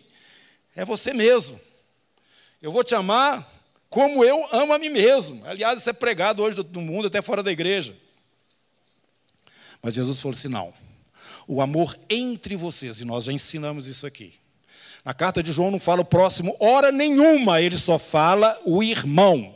é 0.74 0.86
você 0.86 1.12
mesmo. 1.12 1.60
Eu 2.60 2.72
vou 2.72 2.84
te 2.84 2.94
amar 2.94 3.48
como 3.88 4.24
eu 4.24 4.46
amo 4.52 4.72
a 4.72 4.78
mim 4.78 4.88
mesmo. 4.88 5.44
Aliás, 5.44 5.78
isso 5.78 5.90
é 5.90 5.92
pregado 5.92 6.42
hoje 6.42 6.58
no 6.72 6.80
mundo, 6.80 7.08
até 7.08 7.20
fora 7.22 7.42
da 7.42 7.50
igreja. 7.50 7.96
Mas 9.82 9.94
Jesus 9.94 10.20
falou 10.20 10.36
assim: 10.36 10.48
não. 10.48 10.72
O 11.48 11.60
amor 11.60 11.98
entre 12.08 12.56
vocês, 12.56 13.00
e 13.00 13.04
nós 13.04 13.24
já 13.24 13.32
ensinamos 13.32 13.86
isso 13.86 14.06
aqui 14.06 14.40
na 15.04 15.14
carta 15.14 15.42
de 15.42 15.52
João 15.52 15.70
não 15.70 15.80
fala 15.80 16.02
o 16.02 16.04
próximo 16.04 16.56
hora 16.58 16.92
nenhuma, 16.92 17.60
ele 17.60 17.78
só 17.78 17.98
fala 17.98 18.58
o 18.64 18.82
irmão. 18.82 19.54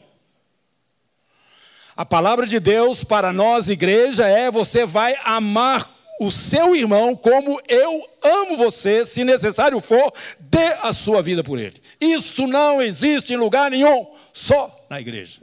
A 1.96 2.04
palavra 2.04 2.46
de 2.46 2.58
Deus 2.58 3.04
para 3.04 3.32
nós, 3.32 3.68
igreja, 3.68 4.26
é: 4.26 4.50
você 4.50 4.84
vai 4.84 5.14
amar 5.25 5.94
o 6.21 6.30
seu 6.30 6.75
irmão 6.76 7.16
como 7.16 7.61
eu 7.68 8.09
amo 8.23 8.56
você, 8.56 9.04
se 9.04 9.25
necessário 9.25 9.80
for, 9.80 10.12
dê 10.38 10.75
a 10.83 10.92
sua 10.92 11.23
vida 11.23 11.42
por 11.42 11.59
ele. 11.59 11.80
Isto 12.00 12.47
não 12.47 12.80
existe 12.80 13.33
em 13.33 13.37
lugar 13.37 13.71
nenhum, 13.71 14.06
só 14.33 14.87
na 14.88 15.00
igreja. 15.00 15.40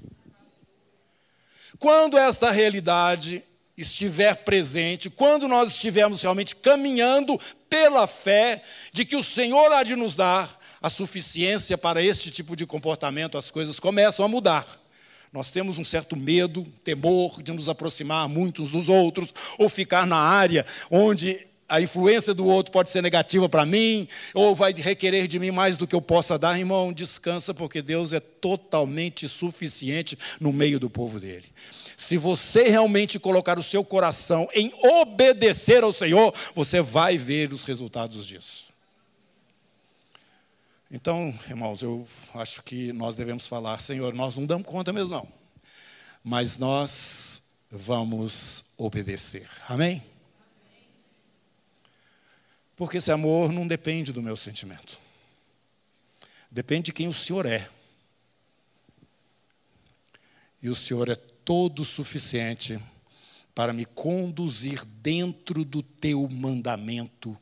Quando 1.79 2.17
esta 2.17 2.51
realidade 2.51 3.43
estiver 3.77 4.35
presente, 4.35 5.09
quando 5.09 5.47
nós 5.47 5.71
estivermos 5.71 6.21
realmente 6.21 6.55
caminhando 6.55 7.39
pela 7.69 8.05
fé 8.05 8.61
de 8.93 9.03
que 9.05 9.15
o 9.15 9.23
Senhor 9.23 9.71
há 9.71 9.83
de 9.83 9.95
nos 9.95 10.15
dar 10.15 10.59
a 10.81 10.89
suficiência 10.89 11.77
para 11.77 12.01
este 12.01 12.31
tipo 12.31 12.55
de 12.55 12.65
comportamento, 12.65 13.37
as 13.37 13.51
coisas 13.51 13.79
começam 13.79 14.25
a 14.25 14.27
mudar. 14.27 14.80
Nós 15.31 15.49
temos 15.49 15.77
um 15.77 15.85
certo 15.85 16.17
medo, 16.17 16.65
temor 16.83 17.41
de 17.41 17.53
nos 17.53 17.69
aproximar 17.69 18.27
muitos 18.27 18.69
dos 18.71 18.89
outros, 18.89 19.33
ou 19.57 19.69
ficar 19.69 20.05
na 20.05 20.17
área 20.17 20.65
onde 20.89 21.47
a 21.69 21.79
influência 21.79 22.33
do 22.33 22.45
outro 22.45 22.69
pode 22.69 22.91
ser 22.91 23.01
negativa 23.01 23.47
para 23.47 23.65
mim, 23.65 24.05
ou 24.33 24.53
vai 24.53 24.73
requerer 24.73 25.29
de 25.29 25.39
mim 25.39 25.51
mais 25.51 25.77
do 25.77 25.87
que 25.87 25.95
eu 25.95 26.01
possa 26.01 26.37
dar. 26.37 26.59
Irmão, 26.59 26.91
descansa, 26.91 27.53
porque 27.53 27.81
Deus 27.81 28.11
é 28.11 28.19
totalmente 28.19 29.25
suficiente 29.25 30.19
no 30.37 30.51
meio 30.51 30.77
do 30.77 30.89
povo 30.89 31.17
dele. 31.17 31.45
Se 31.95 32.17
você 32.17 32.63
realmente 32.63 33.17
colocar 33.17 33.57
o 33.57 33.63
seu 33.63 33.85
coração 33.85 34.49
em 34.53 34.73
obedecer 34.83 35.81
ao 35.81 35.93
Senhor, 35.93 36.33
você 36.53 36.81
vai 36.81 37.17
ver 37.17 37.53
os 37.53 37.63
resultados 37.63 38.27
disso. 38.27 38.70
Então, 40.93 41.33
irmãos, 41.47 41.81
eu 41.81 42.05
acho 42.33 42.61
que 42.63 42.91
nós 42.91 43.15
devemos 43.15 43.47
falar, 43.47 43.79
Senhor, 43.79 44.13
nós 44.13 44.35
não 44.35 44.45
damos 44.45 44.67
conta 44.67 44.91
mesmo 44.91 45.11
não, 45.11 45.27
mas 46.21 46.57
nós 46.57 47.41
vamos 47.71 48.65
obedecer. 48.77 49.49
Amém? 49.69 50.03
Porque 52.75 52.97
esse 52.97 53.09
amor 53.09 53.53
não 53.53 53.65
depende 53.65 54.11
do 54.11 54.21
meu 54.21 54.35
sentimento. 54.35 54.99
Depende 56.51 56.87
de 56.87 56.91
quem 56.91 57.07
o 57.07 57.13
Senhor 57.13 57.45
é. 57.45 57.69
E 60.61 60.67
o 60.67 60.75
Senhor 60.75 61.07
é 61.07 61.15
todo 61.15 61.85
suficiente 61.85 62.77
para 63.55 63.71
me 63.71 63.85
conduzir 63.85 64.83
dentro 64.83 65.63
do 65.63 65.81
teu 65.81 66.27
mandamento 66.27 67.39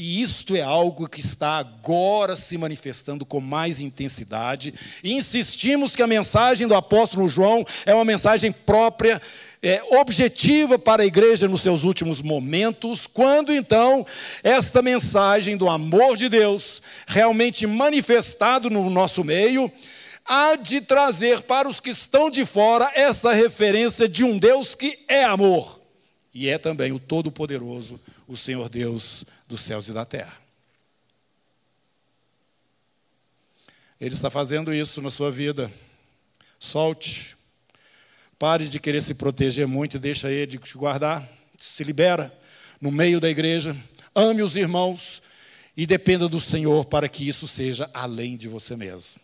E 0.00 0.22
isto 0.22 0.54
é 0.54 0.62
algo 0.62 1.08
que 1.08 1.18
está 1.18 1.58
agora 1.58 2.36
se 2.36 2.56
manifestando 2.56 3.26
com 3.26 3.40
mais 3.40 3.80
intensidade. 3.80 4.72
E 5.02 5.12
insistimos 5.12 5.96
que 5.96 6.02
a 6.02 6.06
mensagem 6.06 6.68
do 6.68 6.74
apóstolo 6.76 7.28
João 7.28 7.66
é 7.84 7.92
uma 7.92 8.04
mensagem 8.04 8.52
própria, 8.52 9.20
é, 9.60 9.82
objetiva 9.98 10.78
para 10.78 11.02
a 11.02 11.06
igreja 11.06 11.48
nos 11.48 11.62
seus 11.62 11.82
últimos 11.82 12.22
momentos, 12.22 13.08
quando 13.08 13.52
então 13.52 14.06
esta 14.44 14.80
mensagem 14.80 15.56
do 15.56 15.68
amor 15.68 16.16
de 16.16 16.28
Deus, 16.28 16.80
realmente 17.04 17.66
manifestado 17.66 18.70
no 18.70 18.88
nosso 18.88 19.24
meio, 19.24 19.68
há 20.24 20.54
de 20.54 20.80
trazer 20.80 21.40
para 21.40 21.68
os 21.68 21.80
que 21.80 21.90
estão 21.90 22.30
de 22.30 22.46
fora 22.46 22.88
essa 22.94 23.32
referência 23.32 24.08
de 24.08 24.22
um 24.22 24.38
Deus 24.38 24.76
que 24.76 25.00
é 25.08 25.24
amor 25.24 25.78
e 26.38 26.48
é 26.48 26.56
também 26.56 26.92
o 26.92 27.00
Todo-Poderoso, 27.00 27.98
o 28.28 28.36
Senhor 28.36 28.68
Deus 28.68 29.24
dos 29.48 29.62
céus 29.62 29.88
e 29.88 29.92
da 29.92 30.04
terra. 30.04 30.36
Ele 34.00 34.14
está 34.14 34.30
fazendo 34.30 34.72
isso 34.72 35.02
na 35.02 35.10
sua 35.10 35.30
vida. 35.30 35.72
Solte. 36.58 37.36
Pare 38.38 38.68
de 38.68 38.78
querer 38.78 39.02
se 39.02 39.14
proteger 39.14 39.66
muito 39.66 39.96
e 39.96 39.98
deixa 39.98 40.30
ele 40.30 40.58
te 40.58 40.78
guardar. 40.78 41.28
Se 41.58 41.82
libera 41.82 42.32
no 42.80 42.92
meio 42.92 43.20
da 43.20 43.28
igreja. 43.28 43.76
Ame 44.14 44.42
os 44.42 44.54
irmãos 44.54 45.20
e 45.76 45.86
dependa 45.86 46.28
do 46.28 46.40
Senhor 46.40 46.84
para 46.84 47.08
que 47.08 47.28
isso 47.28 47.48
seja 47.48 47.90
além 47.92 48.36
de 48.36 48.46
você 48.46 48.76
mesmo. 48.76 49.20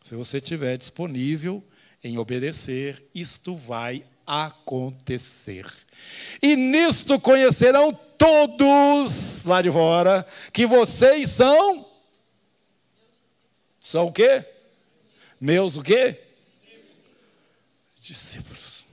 Se 0.00 0.14
você 0.14 0.36
estiver 0.36 0.76
disponível 0.76 1.64
em 2.04 2.18
obedecer, 2.18 3.04
isto 3.12 3.56
vai 3.56 4.04
acontecer. 4.26 5.66
E 6.42 6.56
nisto 6.56 7.20
conhecerão 7.20 7.92
todos 7.92 9.44
lá 9.44 9.62
de 9.62 9.70
fora 9.70 10.26
que 10.52 10.66
vocês 10.66 11.30
são 11.30 11.86
são 13.80 14.06
o 14.06 14.12
quê? 14.12 14.44
Meus 15.40 15.76
o 15.76 15.82
quê? 15.82 16.20
Discípulos. 18.00 18.84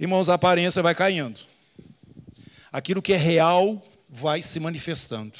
Irmãos, 0.00 0.30
a 0.30 0.34
aparência 0.34 0.82
vai 0.82 0.94
caindo. 0.94 1.40
Aquilo 2.72 3.02
que 3.02 3.12
é 3.12 3.16
real 3.16 3.78
vai 4.08 4.40
se 4.40 4.58
manifestando. 4.58 5.38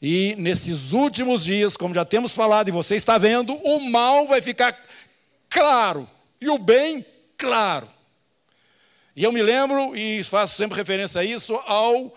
E 0.00 0.34
nesses 0.36 0.92
últimos 0.92 1.44
dias, 1.44 1.76
como 1.76 1.94
já 1.94 2.06
temos 2.06 2.32
falado 2.32 2.68
e 2.68 2.72
você 2.72 2.96
está 2.96 3.18
vendo, 3.18 3.54
o 3.56 3.78
mal 3.90 4.26
vai 4.26 4.40
ficar 4.40 4.82
claro 5.50 6.08
e 6.44 6.48
o 6.48 6.58
bem 6.58 7.04
claro. 7.38 7.88
E 9.16 9.22
eu 9.24 9.32
me 9.32 9.42
lembro, 9.42 9.96
e 9.96 10.22
faço 10.24 10.56
sempre 10.56 10.76
referência 10.76 11.20
a 11.20 11.24
isso, 11.24 11.54
ao, 11.66 12.14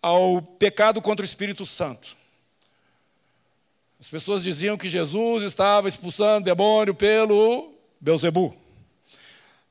ao 0.00 0.40
pecado 0.40 1.02
contra 1.02 1.24
o 1.24 1.28
Espírito 1.28 1.66
Santo. 1.66 2.16
As 3.98 4.08
pessoas 4.08 4.42
diziam 4.42 4.76
que 4.76 4.88
Jesus 4.88 5.42
estava 5.42 5.88
expulsando 5.88 6.44
demônio 6.44 6.94
pelo 6.94 7.74
Beuzebu. 8.00 8.56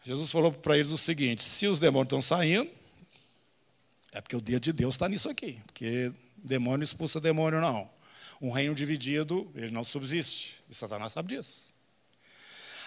Jesus 0.03 0.29
falou 0.29 0.51
para 0.51 0.77
eles 0.77 0.91
o 0.91 0.97
seguinte: 0.97 1.43
se 1.43 1.67
os 1.67 1.79
demônios 1.79 2.07
estão 2.07 2.21
saindo, 2.21 2.69
é 4.11 4.21
porque 4.21 4.35
o 4.35 4.41
dia 4.41 4.59
de 4.59 4.71
Deus 4.71 4.95
está 4.95 5.07
nisso 5.07 5.29
aqui. 5.29 5.59
Porque 5.65 6.11
Demônio 6.37 6.83
expulsa 6.83 7.19
demônio, 7.19 7.59
não. 7.59 7.89
Um 8.39 8.51
reino 8.51 8.75
dividido, 8.75 9.49
ele 9.55 9.71
não 9.71 9.83
subsiste. 9.83 10.61
E 10.69 10.75
Satanás 10.75 11.11
sabe 11.13 11.35
disso. 11.35 11.64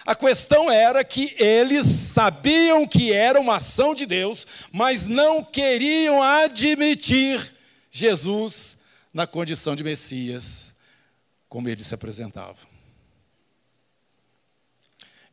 A 0.09 0.15
questão 0.15 0.71
era 0.71 1.03
que 1.03 1.35
eles 1.37 1.85
sabiam 1.85 2.87
que 2.87 3.13
era 3.13 3.39
uma 3.39 3.57
ação 3.57 3.93
de 3.93 4.07
Deus, 4.07 4.47
mas 4.71 5.05
não 5.05 5.43
queriam 5.43 6.23
admitir 6.23 7.53
Jesus 7.91 8.75
na 9.13 9.27
condição 9.27 9.75
de 9.75 9.83
Messias, 9.83 10.73
como 11.47 11.69
ele 11.69 11.83
se 11.83 11.93
apresentava. 11.93 12.57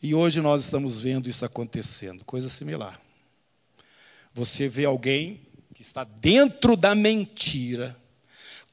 E 0.03 0.15
hoje 0.15 0.43
nós 0.43 0.65
estamos 0.65 1.01
vendo 1.01 1.31
isso 1.31 1.47
acontecendo, 1.47 2.23
coisa 2.27 2.51
similar. 2.51 3.01
Você 4.35 4.69
vê 4.69 4.85
alguém 4.85 5.41
que 5.73 5.81
está 5.81 6.05
dentro 6.05 6.77
da 6.77 6.95
mentira, 6.95 7.97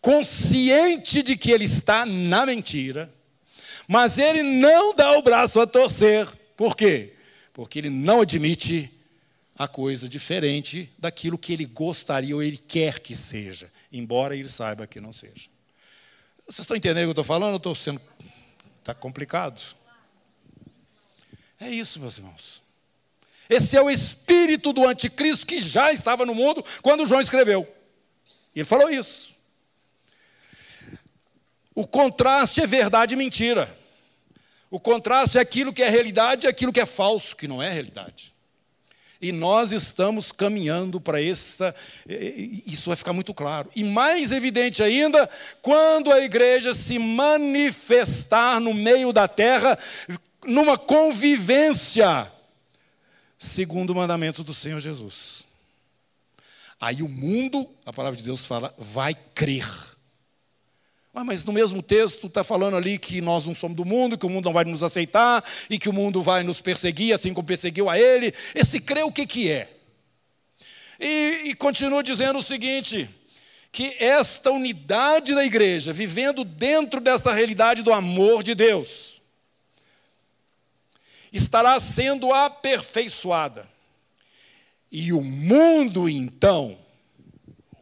consciente 0.01 1.23
de 1.23 1.37
que 1.37 1.49
ele 1.49 1.63
está 1.63 2.05
na 2.05 2.45
mentira, 2.45 3.09
mas 3.93 4.17
ele 4.17 4.41
não 4.41 4.95
dá 4.95 5.15
o 5.15 5.21
braço 5.21 5.61
a 5.61 5.67
torcer. 5.67 6.27
Por 6.57 6.75
quê? 6.75 7.13
Porque 7.53 7.77
ele 7.77 7.91
não 7.91 8.21
admite 8.21 8.91
a 9.55 9.67
coisa 9.67 10.09
diferente 10.09 10.91
daquilo 10.97 11.37
que 11.37 11.53
ele 11.53 11.67
gostaria 11.67 12.35
ou 12.35 12.41
ele 12.41 12.57
quer 12.57 12.99
que 12.99 13.15
seja, 13.15 13.71
embora 13.91 14.35
ele 14.35 14.49
saiba 14.49 14.87
que 14.87 14.99
não 14.99 15.13
seja. 15.13 15.47
Vocês 16.39 16.61
estão 16.61 16.75
entendendo 16.75 17.03
o 17.03 17.13
que 17.13 17.19
eu 17.19 17.21
estou 17.21 17.23
falando? 17.23 17.57
Estou 17.57 17.75
sendo. 17.75 18.01
Está 18.79 18.95
complicado. 18.95 19.61
É 21.61 21.69
isso, 21.69 21.99
meus 21.99 22.17
irmãos. 22.17 22.63
Esse 23.47 23.77
é 23.77 23.81
o 23.81 23.91
espírito 23.91 24.73
do 24.73 24.87
anticristo 24.87 25.45
que 25.45 25.61
já 25.61 25.93
estava 25.93 26.25
no 26.25 26.33
mundo 26.33 26.65
quando 26.81 27.05
João 27.05 27.21
escreveu. 27.21 27.71
Ele 28.55 28.65
falou 28.65 28.89
isso. 28.89 29.35
O 31.75 31.85
contraste 31.85 32.59
é 32.59 32.65
verdade 32.65 33.13
e 33.13 33.17
mentira. 33.17 33.82
O 34.73 34.79
contraste 34.79 35.37
é 35.37 35.41
aquilo 35.41 35.71
que 35.71 35.83
é 35.83 35.87
realidade 35.87 36.47
e 36.47 36.49
aquilo 36.49 36.73
que 36.73 36.79
é 36.79 36.85
falso, 36.87 37.35
que 37.35 37.47
não 37.47 37.61
é 37.61 37.69
realidade. 37.69 38.33
E 39.21 39.31
nós 39.31 39.71
estamos 39.71 40.31
caminhando 40.31 40.99
para 40.99 41.21
essa. 41.21 41.75
Isso 42.07 42.89
vai 42.89 42.97
ficar 42.97 43.13
muito 43.13 43.35
claro. 43.35 43.69
E 43.75 43.83
mais 43.83 44.31
evidente 44.31 44.81
ainda, 44.81 45.29
quando 45.61 46.11
a 46.11 46.21
igreja 46.21 46.73
se 46.73 46.97
manifestar 46.97 48.59
no 48.59 48.73
meio 48.73 49.13
da 49.13 49.27
terra, 49.27 49.77
numa 50.43 50.75
convivência, 50.75 52.31
segundo 53.37 53.91
o 53.91 53.95
mandamento 53.95 54.43
do 54.43 54.55
Senhor 54.55 54.79
Jesus. 54.79 55.43
Aí 56.81 57.03
o 57.03 57.07
mundo, 57.07 57.69
a 57.85 57.93
palavra 57.93 58.17
de 58.17 58.23
Deus 58.23 58.43
fala, 58.43 58.73
vai 58.79 59.13
crer 59.13 59.92
ah, 61.15 61.23
mas 61.23 61.43
no 61.43 61.53
mesmo 61.53 61.83
texto 61.83 62.25
está 62.25 62.43
falando 62.43 62.75
ali 62.75 62.97
que 62.97 63.21
nós 63.21 63.45
não 63.45 63.53
somos 63.53 63.77
do 63.77 63.85
mundo, 63.85 64.17
que 64.17 64.25
o 64.25 64.29
mundo 64.29 64.45
não 64.45 64.53
vai 64.53 64.65
nos 64.65 64.81
aceitar 64.81 65.43
e 65.69 65.77
que 65.77 65.87
o 65.87 65.93
mundo 65.93 66.23
vai 66.23 66.41
nos 66.41 66.59
perseguir, 66.59 67.13
assim 67.13 67.31
como 67.35 67.45
perseguiu 67.45 67.87
a 67.87 67.99
ele. 67.99 68.33
Esse 68.55 68.79
crê 68.79 69.03
o 69.03 69.11
que, 69.11 69.27
que 69.27 69.47
é? 69.47 69.71
E, 70.99 71.49
e 71.49 71.55
continua 71.55 72.01
dizendo 72.01 72.39
o 72.39 72.43
seguinte: 72.43 73.07
que 73.71 73.95
esta 73.99 74.49
unidade 74.49 75.35
da 75.35 75.45
igreja, 75.45 75.93
vivendo 75.93 76.43
dentro 76.43 76.99
dessa 76.99 77.31
realidade 77.31 77.83
do 77.83 77.93
amor 77.93 78.41
de 78.41 78.55
Deus, 78.55 79.21
estará 81.31 81.79
sendo 81.79 82.33
aperfeiçoada. 82.33 83.69
E 84.91 85.13
o 85.13 85.21
mundo, 85.21 86.09
então, 86.09 86.75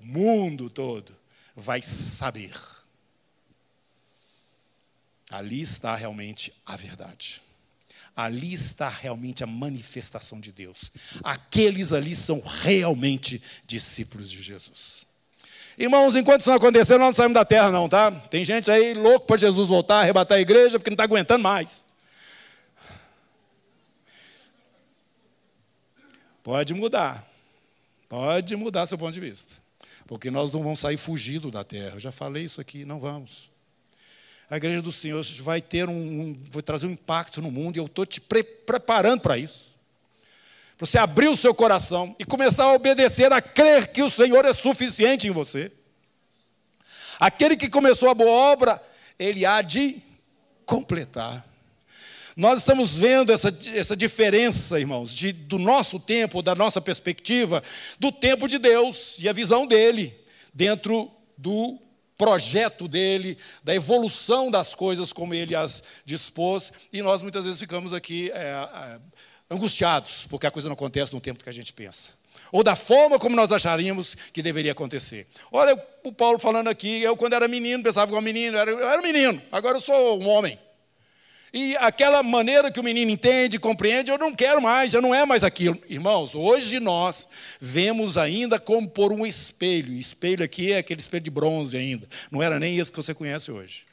o 0.02 0.06
mundo 0.06 0.70
todo, 0.70 1.15
vai 1.56 1.82
saber 1.82 2.52
Ali 5.32 5.62
está 5.62 5.96
realmente 5.96 6.54
a 6.65 6.76
verdade. 6.76 7.41
Ali 8.13 8.54
está 8.54 8.89
realmente 8.89 9.44
a 9.44 9.48
manifestação 9.48 10.41
de 10.41 10.52
Deus. 10.52 10.91
Aqueles 11.24 11.94
ali 11.94 12.13
são 12.13 12.41
realmente 12.41 13.41
discípulos 13.65 14.30
de 14.30 14.41
Jesus. 14.41 15.08
Irmãos, 15.78 16.17
enquanto 16.17 16.41
isso 16.41 16.50
não 16.50 16.58
acontecer, 16.58 16.98
nós 16.98 17.08
não 17.08 17.15
saímos 17.15 17.34
da 17.34 17.46
terra, 17.46 17.72
não, 17.72 17.88
tá? 17.88 18.12
Tem 18.12 18.44
gente 18.44 18.70
aí 18.70 18.94
louco 18.94 19.26
para 19.26 19.38
Jesus 19.38 19.70
voltar, 19.70 20.02
arrebatar 20.02 20.38
a 20.38 20.41
igreja, 20.41 20.78
porque 20.78 20.89
não 20.89 20.96
está 20.96 21.06
aguentando 21.06 21.41
mais. 21.41 21.86
Pode 26.44 26.74
mudar. 26.74 27.26
Pode 28.10 28.54
mudar 28.58 28.86
seu 28.86 28.98
ponto 28.98 29.13
de 29.13 29.22
vista. 29.22 29.54
Porque 30.06 30.30
nós 30.30 30.52
não 30.52 30.62
vamos 30.62 30.80
sair 30.80 30.98
fugido 30.98 31.50
da 31.50 31.63
terra. 31.63 31.96
Eu 31.96 32.00
já 32.02 32.12
falei 32.12 32.44
isso 32.44 32.60
aqui, 32.60 32.84
não 32.84 33.00
vamos 33.00 33.51
a 34.52 34.58
igreja 34.58 34.82
do 34.82 34.92
Senhor 34.92 35.24
vai 35.40 35.62
ter 35.62 35.88
um, 35.88 35.94
um 35.94 36.38
vai 36.50 36.62
trazer 36.62 36.86
um 36.86 36.92
impacto 36.92 37.42
no 37.42 37.50
mundo 37.50 37.78
e 37.78 37.80
eu 37.80 37.86
estou 37.86 38.06
te 38.06 38.20
pre 38.20 38.44
preparando 38.44 39.22
para 39.22 39.38
isso. 39.38 39.74
Para 40.78 40.86
você 40.86 40.98
abrir 40.98 41.30
o 41.30 41.38
seu 41.38 41.56
coração 41.56 42.14
e 42.20 42.26
começar 42.26 42.66
a 42.66 42.74
obedecer, 42.74 43.32
a 43.32 43.42
crer 43.42 43.94
que 43.94 44.04
o 44.04 44.12
Senhor 44.12 44.44
é 44.44 44.54
suficiente 44.54 45.26
em 45.26 45.32
você. 45.32 45.72
Aquele 47.18 47.56
que 47.56 47.70
começou 47.70 48.10
a 48.10 48.14
boa 48.14 48.30
obra, 48.30 48.84
ele 49.18 49.46
há 49.46 49.62
de 49.62 50.02
completar. 50.66 51.48
Nós 52.36 52.60
estamos 52.60 52.98
vendo 52.98 53.32
essa, 53.32 53.58
essa 53.74 53.96
diferença, 53.96 54.78
irmãos, 54.78 55.14
de, 55.14 55.32
do 55.32 55.58
nosso 55.58 55.98
tempo, 55.98 56.42
da 56.42 56.56
nossa 56.56 56.82
perspectiva, 56.82 57.64
do 57.98 58.12
tempo 58.12 58.50
de 58.50 58.58
Deus 58.58 59.16
e 59.18 59.30
a 59.30 59.34
visão 59.34 59.66
dele 59.66 60.14
dentro 60.54 61.10
do 61.38 61.80
projeto 62.22 62.88
dele, 62.88 63.36
da 63.64 63.74
evolução 63.74 64.52
das 64.52 64.76
coisas 64.76 65.12
como 65.12 65.34
ele 65.34 65.56
as 65.56 65.84
dispôs, 66.06 66.72
e 66.94 67.02
nós 67.02 67.24
muitas 67.24 67.46
vezes 67.46 67.60
ficamos 67.60 67.94
aqui 67.94 68.30
é, 68.32 68.38
é, 68.38 69.00
angustiados, 69.50 70.28
porque 70.30 70.46
a 70.46 70.52
coisa 70.52 70.70
não 70.70 70.76
acontece 70.76 71.12
no 71.14 71.20
tempo 71.20 71.44
que 71.44 71.50
a 71.50 71.54
gente 71.54 71.74
pensa. 71.74 72.12
ou 72.52 72.64
da 72.64 72.76
forma 72.76 73.18
como 73.18 73.36
nós 73.36 73.52
acharíamos 73.52 74.14
que 74.32 74.44
deveria 74.44 74.72
acontecer. 74.72 75.26
Olha 75.52 75.76
o 76.04 76.14
Paulo 76.14 76.38
falando 76.38 76.68
aqui, 76.68 77.02
eu 77.02 77.18
quando 77.18 77.34
era 77.34 77.48
menino, 77.48 77.82
pensava 77.82 78.06
que 78.06 78.14
era 78.14 78.22
menino, 78.22 78.56
eu 78.56 78.62
era, 78.62 78.72
eu 78.72 78.88
era 78.88 79.02
menino, 79.02 79.42
agora 79.52 79.78
eu 79.78 79.82
sou 79.82 80.22
um 80.22 80.28
homem. 80.28 80.60
E 81.54 81.76
aquela 81.78 82.24
maneira 82.24 82.72
que 82.72 82.80
o 82.80 82.84
menino 82.84 83.12
entende, 83.12 83.60
compreende, 83.60 84.10
eu 84.10 84.18
não 84.18 84.34
quero 84.34 84.62
mais, 84.62 84.92
já 84.94 85.02
não 85.02 85.14
é 85.14 85.26
mais 85.26 85.44
aquilo. 85.44 85.78
Irmãos, 85.90 86.34
hoje 86.34 86.80
nós 86.80 87.28
vemos 87.60 88.18
ainda 88.18 88.58
como 88.58 88.88
por 88.88 89.12
um 89.12 89.26
espelho. 89.26 89.92
Espelho 89.92 90.46
aqui 90.46 90.72
é 90.72 90.78
aquele 90.78 91.02
espelho 91.02 91.24
de 91.24 91.32
bronze 91.32 91.76
ainda. 91.76 92.08
Não 92.32 92.42
era 92.42 92.58
nem 92.58 92.78
esse 92.78 92.90
que 92.90 92.98
você 92.98 93.14
conhece 93.14 93.52
hoje. 93.52 93.84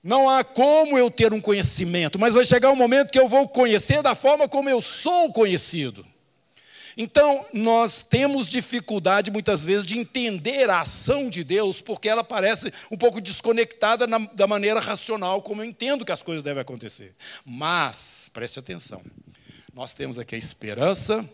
Não 0.00 0.28
há 0.28 0.44
como 0.44 0.96
eu 0.96 1.10
ter 1.10 1.32
um 1.32 1.40
conhecimento, 1.40 2.16
mas 2.16 2.34
vai 2.34 2.44
chegar 2.44 2.70
um 2.70 2.76
momento 2.76 3.10
que 3.10 3.18
eu 3.18 3.28
vou 3.28 3.48
conhecer 3.48 4.00
da 4.00 4.14
forma 4.14 4.48
como 4.48 4.68
eu 4.70 4.80
sou 4.80 5.32
conhecido. 5.32 6.06
Então, 6.96 7.44
nós 7.52 8.02
temos 8.02 8.48
dificuldade 8.48 9.30
muitas 9.30 9.62
vezes 9.62 9.84
de 9.84 9.98
entender 9.98 10.70
a 10.70 10.80
ação 10.80 11.28
de 11.28 11.44
Deus, 11.44 11.82
porque 11.82 12.08
ela 12.08 12.24
parece 12.24 12.72
um 12.90 12.96
pouco 12.96 13.20
desconectada 13.20 14.06
na, 14.06 14.18
da 14.18 14.46
maneira 14.46 14.80
racional 14.80 15.42
como 15.42 15.60
eu 15.60 15.66
entendo 15.66 16.04
que 16.04 16.12
as 16.12 16.22
coisas 16.22 16.42
devem 16.42 16.62
acontecer. 16.62 17.14
Mas, 17.44 18.30
preste 18.32 18.58
atenção, 18.58 19.02
nós 19.74 19.92
temos 19.92 20.18
aqui 20.18 20.34
a 20.34 20.38
esperança 20.38 21.28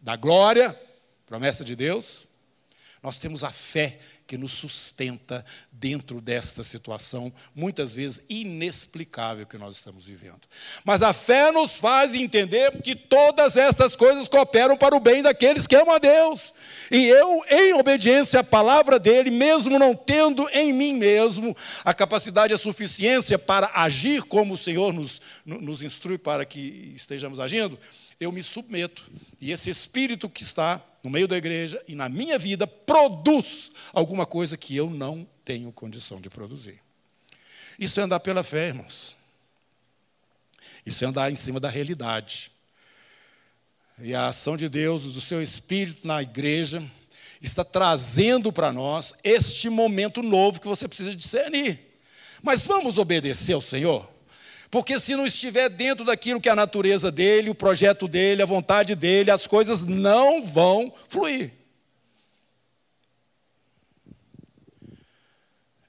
da 0.00 0.14
glória, 0.14 0.78
promessa 1.26 1.64
de 1.64 1.74
Deus, 1.74 2.27
nós 3.02 3.18
temos 3.18 3.44
a 3.44 3.50
fé 3.50 3.98
que 4.26 4.36
nos 4.36 4.52
sustenta 4.52 5.44
dentro 5.72 6.20
desta 6.20 6.62
situação, 6.62 7.32
muitas 7.54 7.94
vezes 7.94 8.20
inexplicável 8.28 9.46
que 9.46 9.56
nós 9.56 9.76
estamos 9.76 10.04
vivendo. 10.04 10.40
Mas 10.84 11.02
a 11.02 11.14
fé 11.14 11.50
nos 11.50 11.78
faz 11.78 12.14
entender 12.14 12.82
que 12.82 12.94
todas 12.94 13.56
estas 13.56 13.96
coisas 13.96 14.28
cooperam 14.28 14.76
para 14.76 14.94
o 14.94 15.00
bem 15.00 15.22
daqueles 15.22 15.66
que 15.66 15.74
amam 15.74 15.94
a 15.94 15.98
Deus. 15.98 16.52
E 16.90 17.06
eu, 17.06 17.42
em 17.48 17.72
obediência 17.72 18.40
à 18.40 18.44
palavra 18.44 18.98
dele, 18.98 19.30
mesmo 19.30 19.78
não 19.78 19.94
tendo 19.94 20.46
em 20.50 20.74
mim 20.74 20.94
mesmo 20.94 21.56
a 21.82 21.94
capacidade 21.94 22.52
e 22.52 22.56
a 22.56 22.58
suficiência 22.58 23.38
para 23.38 23.70
agir 23.74 24.22
como 24.24 24.54
o 24.54 24.58
Senhor 24.58 24.92
nos, 24.92 25.22
nos 25.46 25.80
instrui 25.80 26.18
para 26.18 26.44
que 26.44 26.92
estejamos 26.94 27.40
agindo, 27.40 27.78
eu 28.20 28.30
me 28.30 28.42
submeto. 28.42 29.10
E 29.40 29.52
esse 29.52 29.70
espírito 29.70 30.28
que 30.28 30.42
está 30.42 30.82
no 31.02 31.10
meio 31.10 31.28
da 31.28 31.36
igreja 31.36 31.82
e 31.86 31.94
na 31.94 32.08
minha 32.08 32.38
vida 32.38 32.66
produz 32.66 33.70
alguma 33.92 34.26
coisa 34.26 34.56
que 34.56 34.76
eu 34.76 34.90
não 34.90 35.26
tenho 35.44 35.72
condição 35.72 36.20
de 36.20 36.28
produzir. 36.28 36.80
Isso 37.78 38.00
é 38.00 38.02
andar 38.02 38.20
pela 38.20 38.42
fé, 38.42 38.68
irmãos. 38.68 39.16
Isso 40.84 41.04
é 41.04 41.06
andar 41.06 41.30
em 41.30 41.36
cima 41.36 41.60
da 41.60 41.68
realidade. 41.68 42.50
E 44.00 44.14
a 44.14 44.28
ação 44.28 44.56
de 44.56 44.68
Deus, 44.68 45.04
do 45.04 45.20
seu 45.20 45.42
Espírito 45.42 46.06
na 46.06 46.22
igreja, 46.22 46.82
está 47.40 47.64
trazendo 47.64 48.52
para 48.52 48.72
nós 48.72 49.12
este 49.22 49.68
momento 49.68 50.22
novo 50.22 50.60
que 50.60 50.68
você 50.68 50.88
precisa 50.88 51.14
discernir. 51.14 51.78
Mas 52.42 52.66
vamos 52.66 52.98
obedecer 52.98 53.52
ao 53.52 53.60
Senhor? 53.60 54.08
Porque 54.70 55.00
se 55.00 55.16
não 55.16 55.26
estiver 55.26 55.70
dentro 55.70 56.04
daquilo 56.04 56.40
que 56.40 56.48
é 56.48 56.52
a 56.52 56.56
natureza 56.56 57.10
dele, 57.10 57.48
o 57.48 57.54
projeto 57.54 58.06
dele, 58.06 58.42
a 58.42 58.46
vontade 58.46 58.94
dele, 58.94 59.30
as 59.30 59.46
coisas 59.46 59.82
não 59.82 60.42
vão 60.42 60.92
fluir. 61.08 61.52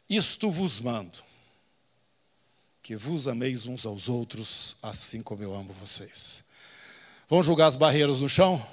Isto 0.09 0.49
vos 0.49 0.79
mando, 0.79 1.19
que 2.81 2.95
vos 2.95 3.27
ameis 3.27 3.65
uns 3.65 3.85
aos 3.85 4.07
outros, 4.07 4.75
assim 4.81 5.21
como 5.21 5.43
eu 5.43 5.53
amo 5.53 5.73
vocês. 5.73 6.43
Vão 7.27 7.43
julgar 7.43 7.67
as 7.67 7.75
barreiras 7.75 8.21
no 8.21 8.29
chão? 8.29 8.65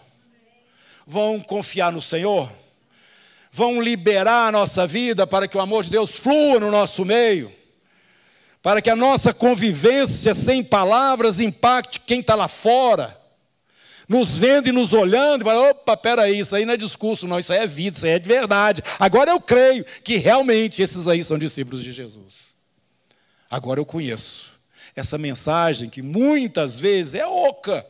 Vão 1.06 1.40
confiar 1.40 1.92
no 1.92 2.00
Senhor? 2.00 2.50
Vão 3.50 3.80
liberar 3.82 4.48
a 4.48 4.52
nossa 4.52 4.86
vida 4.86 5.26
para 5.26 5.48
que 5.48 5.56
o 5.56 5.60
amor 5.60 5.82
de 5.82 5.90
Deus 5.90 6.12
flua 6.14 6.60
no 6.60 6.70
nosso 6.70 7.04
meio? 7.04 7.55
Para 8.66 8.82
que 8.82 8.90
a 8.90 8.96
nossa 8.96 9.32
convivência 9.32 10.34
sem 10.34 10.60
palavras 10.60 11.40
impacte 11.40 12.00
quem 12.00 12.18
está 12.18 12.34
lá 12.34 12.48
fora, 12.48 13.16
nos 14.08 14.38
vendo 14.38 14.66
e 14.66 14.72
nos 14.72 14.92
olhando, 14.92 15.42
e 15.42 15.44
fala, 15.44 15.70
opa, 15.70 15.96
peraí, 15.96 16.40
isso 16.40 16.56
aí 16.56 16.66
não 16.66 16.74
é 16.74 16.76
discurso, 16.76 17.28
não, 17.28 17.38
isso 17.38 17.52
aí 17.52 17.60
é 17.60 17.66
vida, 17.68 17.96
isso 17.96 18.06
aí 18.06 18.14
é 18.14 18.18
de 18.18 18.26
verdade. 18.26 18.82
Agora 18.98 19.30
eu 19.30 19.40
creio 19.40 19.84
que 20.02 20.16
realmente 20.16 20.82
esses 20.82 21.06
aí 21.06 21.22
são 21.22 21.38
discípulos 21.38 21.80
de 21.80 21.92
Jesus. 21.92 22.56
Agora 23.48 23.78
eu 23.78 23.86
conheço 23.86 24.50
essa 24.96 25.16
mensagem 25.16 25.88
que 25.88 26.02
muitas 26.02 26.76
vezes 26.76 27.14
é 27.14 27.24
oca 27.24 27.86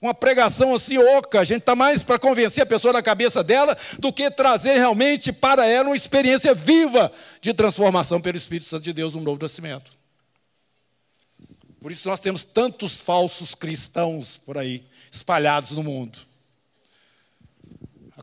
uma 0.00 0.14
pregação 0.14 0.74
assim 0.74 0.98
oca, 0.98 1.40
a 1.40 1.44
gente 1.44 1.60
está 1.60 1.74
mais 1.74 2.04
para 2.04 2.18
convencer 2.18 2.62
a 2.62 2.66
pessoa 2.66 2.92
na 2.92 3.02
cabeça 3.02 3.42
dela 3.42 3.76
do 3.98 4.12
que 4.12 4.30
trazer 4.30 4.74
realmente 4.74 5.32
para 5.32 5.66
ela 5.66 5.88
uma 5.88 5.96
experiência 5.96 6.54
viva 6.54 7.10
de 7.40 7.54
transformação 7.54 8.20
pelo 8.20 8.36
Espírito 8.36 8.68
Santo 8.68 8.84
de 8.84 8.92
Deus, 8.92 9.14
um 9.14 9.20
novo 9.20 9.40
nascimento. 9.40 9.92
Por 11.80 11.92
isso 11.92 12.08
nós 12.08 12.20
temos 12.20 12.42
tantos 12.42 13.00
falsos 13.00 13.54
cristãos 13.54 14.36
por 14.36 14.58
aí, 14.58 14.84
espalhados 15.10 15.72
no 15.72 15.82
mundo 15.82 16.18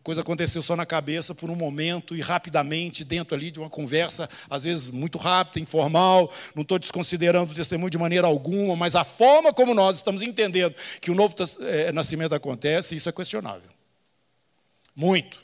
coisa 0.03 0.21
aconteceu 0.21 0.61
só 0.61 0.75
na 0.75 0.85
cabeça 0.85 1.33
por 1.33 1.49
um 1.49 1.55
momento 1.55 2.15
e 2.15 2.21
rapidamente, 2.21 3.03
dentro 3.03 3.35
ali 3.35 3.49
de 3.49 3.59
uma 3.59 3.69
conversa, 3.69 4.29
às 4.49 4.65
vezes 4.65 4.89
muito 4.89 5.17
rápida, 5.17 5.59
informal. 5.59 6.29
Não 6.53 6.61
estou 6.61 6.77
desconsiderando 6.77 7.51
o 7.51 7.55
testemunho 7.55 7.89
de 7.89 7.97
maneira 7.97 8.27
alguma, 8.27 8.75
mas 8.75 8.95
a 8.95 9.03
forma 9.03 9.53
como 9.53 9.73
nós 9.73 9.97
estamos 9.97 10.21
entendendo 10.21 10.75
que 10.99 11.09
o 11.09 11.15
novo 11.15 11.33
é, 11.61 11.91
nascimento 11.91 12.35
acontece, 12.35 12.95
isso 12.95 13.07
é 13.07 13.11
questionável. 13.11 13.69
Muito. 14.95 15.43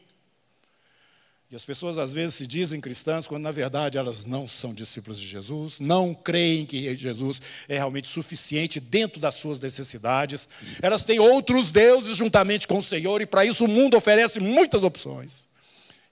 E 1.52 1.56
as 1.56 1.66
pessoas 1.66 1.98
às 1.98 2.14
vezes 2.14 2.36
se 2.36 2.46
dizem 2.46 2.80
cristãs 2.80 3.26
quando 3.26 3.42
na 3.42 3.52
verdade 3.52 3.98
elas 3.98 4.24
não 4.24 4.48
são 4.48 4.72
discípulos 4.72 5.20
de 5.20 5.26
Jesus, 5.26 5.80
não 5.80 6.14
creem 6.14 6.64
que 6.64 6.94
Jesus 6.96 7.42
é 7.68 7.76
realmente 7.76 8.08
suficiente 8.08 8.80
dentro 8.80 9.20
das 9.20 9.34
suas 9.34 9.60
necessidades. 9.60 10.48
Elas 10.80 11.04
têm 11.04 11.18
outros 11.18 11.72
deuses 11.72 12.16
juntamente 12.18 12.68
com 12.68 12.78
o 12.78 12.84
Senhor 12.84 13.20
e 13.20 13.26
para 13.26 13.46
isso 13.46 13.66
o 13.66 13.68
mundo 13.68 13.98
oferece 13.98 14.40
muitas 14.40 14.84
opções. 14.84 15.48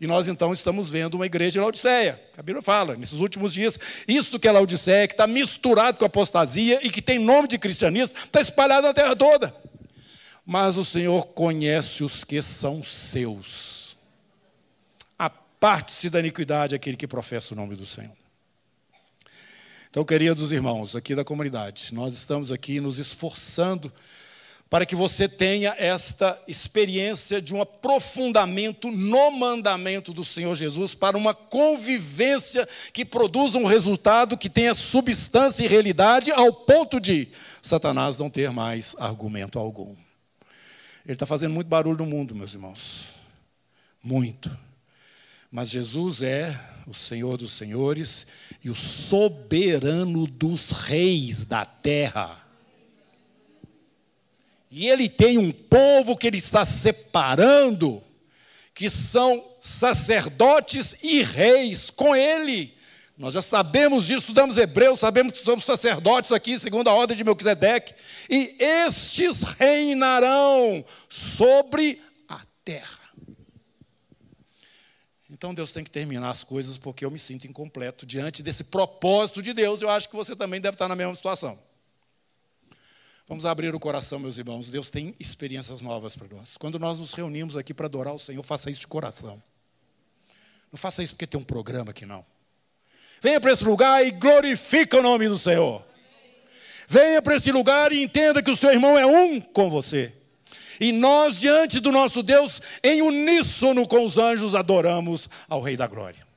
E 0.02 0.08
nós 0.08 0.28
então 0.28 0.52
estamos 0.54 0.90
vendo 0.90 1.14
uma 1.14 1.28
igreja 1.28 1.52
de 1.52 1.60
Laodiceia. 1.60 2.20
A 2.36 2.42
Bíblia 2.42 2.64
fala, 2.64 2.96
nesses 2.96 3.20
últimos 3.20 3.54
dias, 3.54 3.80
isso 4.08 4.40
que 4.40 4.48
é 4.48 4.52
Laodiceia, 4.52 5.08
que 5.08 5.14
está 5.14 5.28
misturado 5.28 6.00
com 6.00 6.06
apostasia 6.06 6.80
e 6.82 6.90
que 6.90 7.02
tem 7.02 7.20
nome 7.20 7.48
de 7.48 7.60
cristianismo, 7.60 8.16
está 8.18 8.42
espalhado 8.42 8.88
na 8.88 8.94
terra 8.94 9.16
toda. 9.16 9.56
Mas 10.44 10.78
o 10.78 10.86
Senhor 10.86 11.28
conhece 11.28 12.04
os 12.04 12.24
que 12.24 12.42
são 12.42 12.84
seus 12.84 13.77
parte-se 15.60 16.10
da 16.10 16.20
iniquidade 16.20 16.76
aquele 16.76 16.98
que 16.98 17.08
professa 17.08 17.54
o 17.54 17.58
nome 17.58 17.76
do 17.76 17.86
Senhor. 17.86 18.12
Então, 19.90 20.04
queridos 20.04 20.52
irmãos 20.52 20.96
aqui 20.96 21.16
da 21.16 21.24
comunidade, 21.24 21.94
nós 21.94 22.14
estamos 22.14 22.52
aqui 22.52 22.80
nos 22.80 23.00
esforçando 23.00 23.92
para 24.70 24.86
que 24.86 24.96
você 24.96 25.30
tenha 25.30 25.74
esta 25.78 26.38
experiência 26.48 27.42
de 27.42 27.54
um 27.54 27.62
aprofundamento 27.62 28.92
no 28.92 29.32
mandamento 29.32 30.14
do 30.14 30.26
Senhor 30.26 30.54
Jesus, 30.56 30.94
para 30.94 31.18
uma 31.18 31.34
convivência 31.34 32.68
que 32.92 33.06
produza 33.06 33.58
um 33.58 33.66
resultado 33.66 34.38
que 34.38 34.50
tenha 34.50 34.76
substância 34.76 35.64
e 35.64 35.68
realidade, 35.68 36.32
ao 36.32 36.52
ponto 36.52 37.00
de 37.00 37.30
Satanás 37.62 38.18
não 38.18 38.30
ter 38.30 38.52
mais 38.52 38.94
argumento 39.00 39.58
algum. 39.58 39.96
Ele 41.06 41.14
está 41.14 41.26
fazendo 41.26 41.54
muito 41.54 41.68
barulho 41.68 42.00
no 42.00 42.06
mundo, 42.06 42.36
meus 42.36 42.54
irmãos. 42.54 43.06
Muito. 44.04 44.67
Mas 45.52 45.70
Jesus 45.70 46.22
é 46.22 46.60
o 46.86 46.94
Senhor 46.94 47.38
dos 47.38 47.54
senhores 47.54 48.28
e 48.64 48.70
o 48.70 48.76
soberano 48.76 50.28
dos 50.28 50.72
reis 50.72 51.44
da 51.44 51.66
terra. 51.66 52.46
E 54.70 54.88
ele 54.88 55.08
tem 55.08 55.38
um 55.38 55.52
povo 55.52 56.18
que 56.18 56.28
ele 56.28 56.38
está 56.38 56.66
separando, 56.66 58.04
que 58.74 58.90
são 58.90 59.44
sacerdotes 59.60 60.96
e 61.02 61.24
reis 61.24 61.90
com 61.90 62.16
ele. 62.16 62.76
Nós 63.18 63.34
já 63.34 63.42
sabemos 63.42 64.06
disso, 64.06 64.20
estudamos 64.20 64.58
Hebreus, 64.58 65.00
sabemos 65.00 65.32
que 65.32 65.44
somos 65.44 65.66
sacerdotes 65.66 66.32
aqui, 66.32 66.60
segundo 66.60 66.88
a 66.88 66.94
ordem 66.94 67.18
de 67.18 67.24
Melquisedeque. 67.24 67.96
E 68.30 68.56
estes 68.60 69.42
reinarão 69.42 70.86
sobre 71.10 72.00
a 72.30 72.42
terra. 72.64 73.07
Então 75.38 75.54
Deus 75.54 75.72
tem 75.72 75.84
que 75.84 75.92
terminar 75.92 76.32
as 76.32 76.44
coisas 76.44 76.80
porque 76.80 77.06
eu 77.06 77.12
me 77.12 77.20
sinto 77.20 77.46
incompleto 77.46 78.08
diante 78.08 78.42
desse 78.42 78.64
propósito 78.64 79.40
de 79.40 79.54
Deus. 79.54 79.84
Eu 79.84 79.90
acho 79.90 80.10
que 80.10 80.16
você 80.16 80.36
também 80.36 80.60
deve 80.60 80.74
estar 80.74 80.88
na 80.88 80.96
mesma 80.96 81.14
situação. 81.14 81.60
Vamos 83.28 83.46
abrir 83.46 83.76
o 83.76 83.80
coração, 83.80 84.18
meus 84.18 84.40
irmãos. 84.40 84.68
Deus 84.68 84.90
tem 84.90 85.14
experiências 85.20 85.80
novas 85.80 86.16
para 86.16 86.28
nós. 86.36 86.58
Quando 86.58 86.80
nós 86.80 86.98
nos 86.98 87.14
reunimos 87.14 87.56
aqui 87.56 87.72
para 87.72 87.86
adorar 87.86 88.16
o 88.16 88.20
Senhor, 88.20 88.42
faça 88.42 88.72
isso 88.72 88.80
de 88.80 88.88
coração. 88.88 89.42
Não 90.72 90.78
faça 90.78 91.04
isso 91.04 91.14
porque 91.14 91.28
tem 91.28 91.40
um 91.40 91.44
programa 91.44 91.92
aqui, 91.92 92.04
não. 92.04 92.26
Venha 93.22 93.40
para 93.40 93.52
esse 93.52 93.64
lugar 93.64 94.04
e 94.04 94.10
glorifique 94.10 94.96
o 94.96 95.04
nome 95.04 95.28
do 95.28 95.38
Senhor. 95.38 95.86
Venha 96.88 97.22
para 97.22 97.36
esse 97.36 97.52
lugar 97.52 97.92
e 97.92 98.02
entenda 98.02 98.42
que 98.42 98.50
o 98.50 98.56
seu 98.56 98.72
irmão 98.72 98.98
é 98.98 99.06
um 99.06 99.40
com 99.40 99.70
você. 99.70 100.14
E 100.80 100.92
nós, 100.92 101.40
diante 101.40 101.80
do 101.80 101.92
nosso 101.92 102.22
Deus, 102.22 102.62
em 102.84 103.02
uníssono 103.02 103.88
com 103.88 104.06
os 104.06 104.18
anjos, 104.18 104.56
adoramos 104.56 105.30
ao 105.50 105.62
Rei 105.62 105.76
da 105.76 105.88
Glória. 105.88 106.28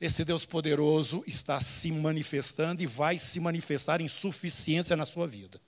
Esse 0.00 0.24
Deus 0.24 0.44
poderoso 0.44 1.24
está 1.26 1.60
se 1.60 1.90
manifestando 1.90 2.82
e 2.82 2.86
vai 2.86 3.18
se 3.18 3.40
manifestar 3.40 4.00
em 4.00 4.06
suficiência 4.06 4.96
na 4.96 5.04
sua 5.04 5.26
vida. 5.26 5.60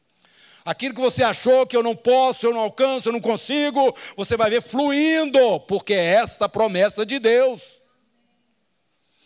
Aquilo 0.64 0.94
que 0.94 1.00
você 1.00 1.22
achou 1.22 1.66
que 1.66 1.76
eu 1.76 1.82
não 1.82 1.96
posso, 1.96 2.46
eu 2.46 2.52
não 2.52 2.60
alcanço, 2.60 3.08
eu 3.08 3.12
não 3.12 3.20
consigo, 3.20 3.94
você 4.16 4.36
vai 4.36 4.50
ver 4.50 4.62
fluindo, 4.62 5.58
porque 5.60 5.94
é 5.94 6.14
esta 6.14 6.44
a 6.44 6.48
promessa 6.48 7.04
de 7.04 7.18
Deus. 7.18 7.80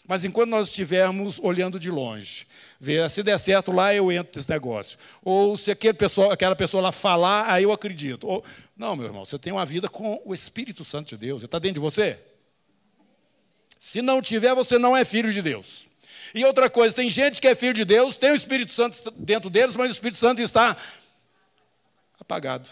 Mas 0.06 0.24
enquanto 0.24 0.50
nós 0.50 0.68
estivermos 0.68 1.40
olhando 1.42 1.78
de 1.78 1.90
longe, 1.90 2.46
ver 2.84 3.08
se 3.08 3.22
der 3.22 3.38
certo 3.38 3.72
lá, 3.72 3.94
eu 3.94 4.12
entro 4.12 4.32
nesse 4.36 4.48
negócio. 4.48 4.98
Ou 5.22 5.56
se 5.56 5.70
aquele 5.70 5.94
pessoa, 5.94 6.34
aquela 6.34 6.54
pessoa 6.54 6.82
lá 6.82 6.92
falar, 6.92 7.50
aí 7.50 7.64
eu 7.64 7.72
acredito. 7.72 8.28
Ou, 8.28 8.44
não, 8.76 8.94
meu 8.94 9.06
irmão, 9.06 9.24
você 9.24 9.38
tem 9.38 9.52
uma 9.52 9.64
vida 9.64 9.88
com 9.88 10.20
o 10.24 10.34
Espírito 10.34 10.84
Santo 10.84 11.08
de 11.08 11.16
Deus. 11.16 11.40
Ele 11.40 11.46
está 11.46 11.58
dentro 11.58 11.74
de 11.74 11.80
você? 11.80 12.20
Se 13.78 14.02
não 14.02 14.20
tiver, 14.20 14.54
você 14.54 14.78
não 14.78 14.96
é 14.96 15.04
filho 15.04 15.32
de 15.32 15.40
Deus. 15.40 15.86
E 16.34 16.44
outra 16.44 16.68
coisa, 16.68 16.94
tem 16.94 17.08
gente 17.08 17.40
que 17.40 17.48
é 17.48 17.54
filho 17.54 17.74
de 17.74 17.84
Deus, 17.84 18.16
tem 18.16 18.30
o 18.30 18.34
Espírito 18.34 18.72
Santo 18.72 19.10
dentro 19.12 19.48
deles, 19.48 19.76
mas 19.76 19.90
o 19.90 19.92
Espírito 19.92 20.18
Santo 20.18 20.42
está 20.42 20.76
apagado. 22.20 22.68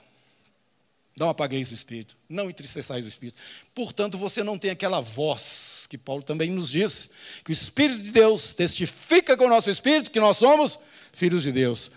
Não 1.19 1.29
apagueis 1.29 1.71
o 1.71 1.75
Espírito, 1.75 2.17
não 2.29 2.51
entristeçais 2.51 3.05
o 3.05 3.09
Espírito. 3.09 3.39
Portanto, 3.75 4.19
você 4.19 4.43
não 4.43 4.59
tem 4.59 4.71
aquela 4.71 5.01
voz 5.01 5.82
que 5.93 5.99
Paulo 5.99 6.23
também 6.23 6.51
nos 6.51 6.71
diz, 6.71 7.11
que 7.45 7.51
o 7.51 7.53
Espírito 7.53 8.03
de 8.03 8.13
Deus 8.13 8.55
testifica 8.55 9.37
com 9.37 9.45
o 9.45 9.51
nosso 9.51 9.71
Espírito 9.71 10.11
que 10.11 10.19
nós 10.19 10.39
somos 10.39 10.79
filhos 11.13 11.43
de 11.43 11.53
Deus. 11.53 11.91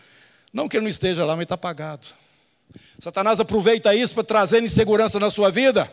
Não 0.52 0.68
que 0.68 0.76
ele 0.76 0.84
não 0.84 0.90
esteja 0.90 1.24
lá, 1.24 1.34
mas 1.34 1.44
está 1.44 1.56
apagado. 1.56 2.06
Satanás 3.00 3.40
aproveita 3.40 3.96
isso 3.96 4.14
para 4.14 4.26
trazer 4.26 4.62
insegurança 4.62 5.18
na 5.18 5.30
sua 5.30 5.50
vida 5.50 5.90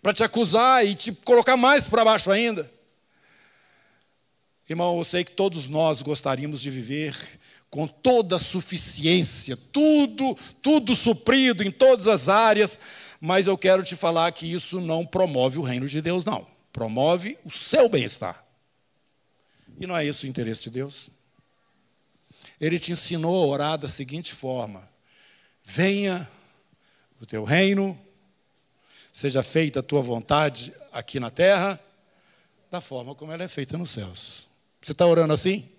para 0.00 0.14
te 0.14 0.22
acusar 0.22 0.86
e 0.86 0.94
te 0.94 1.10
colocar 1.10 1.56
mais 1.56 1.88
para 1.88 2.04
baixo 2.04 2.30
ainda. 2.30 2.70
Irmão, 4.68 4.96
eu 4.96 5.04
sei 5.04 5.24
que 5.24 5.32
todos 5.32 5.68
nós 5.68 6.02
gostaríamos 6.02 6.60
de 6.60 6.70
viver 6.70 7.16
com 7.68 7.88
toda 7.88 8.36
a 8.36 8.38
suficiência, 8.38 9.58
tudo, 9.72 10.38
tudo 10.62 10.94
suprido 10.94 11.64
em 11.64 11.70
todas 11.72 12.06
as 12.06 12.28
áreas, 12.28 12.78
mas 13.20 13.48
eu 13.48 13.58
quero 13.58 13.82
te 13.82 13.96
falar 13.96 14.30
que 14.30 14.46
isso 14.46 14.80
não 14.80 15.04
promove 15.04 15.58
o 15.58 15.62
reino 15.62 15.88
de 15.88 16.00
Deus, 16.00 16.24
não. 16.24 16.53
Promove 16.74 17.38
o 17.44 17.52
seu 17.52 17.88
bem-estar. 17.88 18.44
E 19.78 19.86
não 19.86 19.96
é 19.96 20.04
isso 20.04 20.26
o 20.26 20.28
interesse 20.28 20.64
de 20.64 20.70
Deus? 20.70 21.08
Ele 22.60 22.80
te 22.80 22.90
ensinou 22.90 23.44
a 23.44 23.46
orar 23.46 23.78
da 23.78 23.86
seguinte 23.86 24.34
forma: 24.34 24.88
Venha 25.62 26.28
o 27.20 27.26
teu 27.26 27.44
reino, 27.44 27.96
seja 29.12 29.40
feita 29.40 29.78
a 29.78 29.82
tua 29.84 30.02
vontade 30.02 30.74
aqui 30.90 31.20
na 31.20 31.30
terra, 31.30 31.78
da 32.72 32.80
forma 32.80 33.14
como 33.14 33.30
ela 33.30 33.44
é 33.44 33.48
feita 33.48 33.78
nos 33.78 33.92
céus. 33.92 34.44
Você 34.82 34.90
está 34.90 35.06
orando 35.06 35.32
assim? 35.32 35.70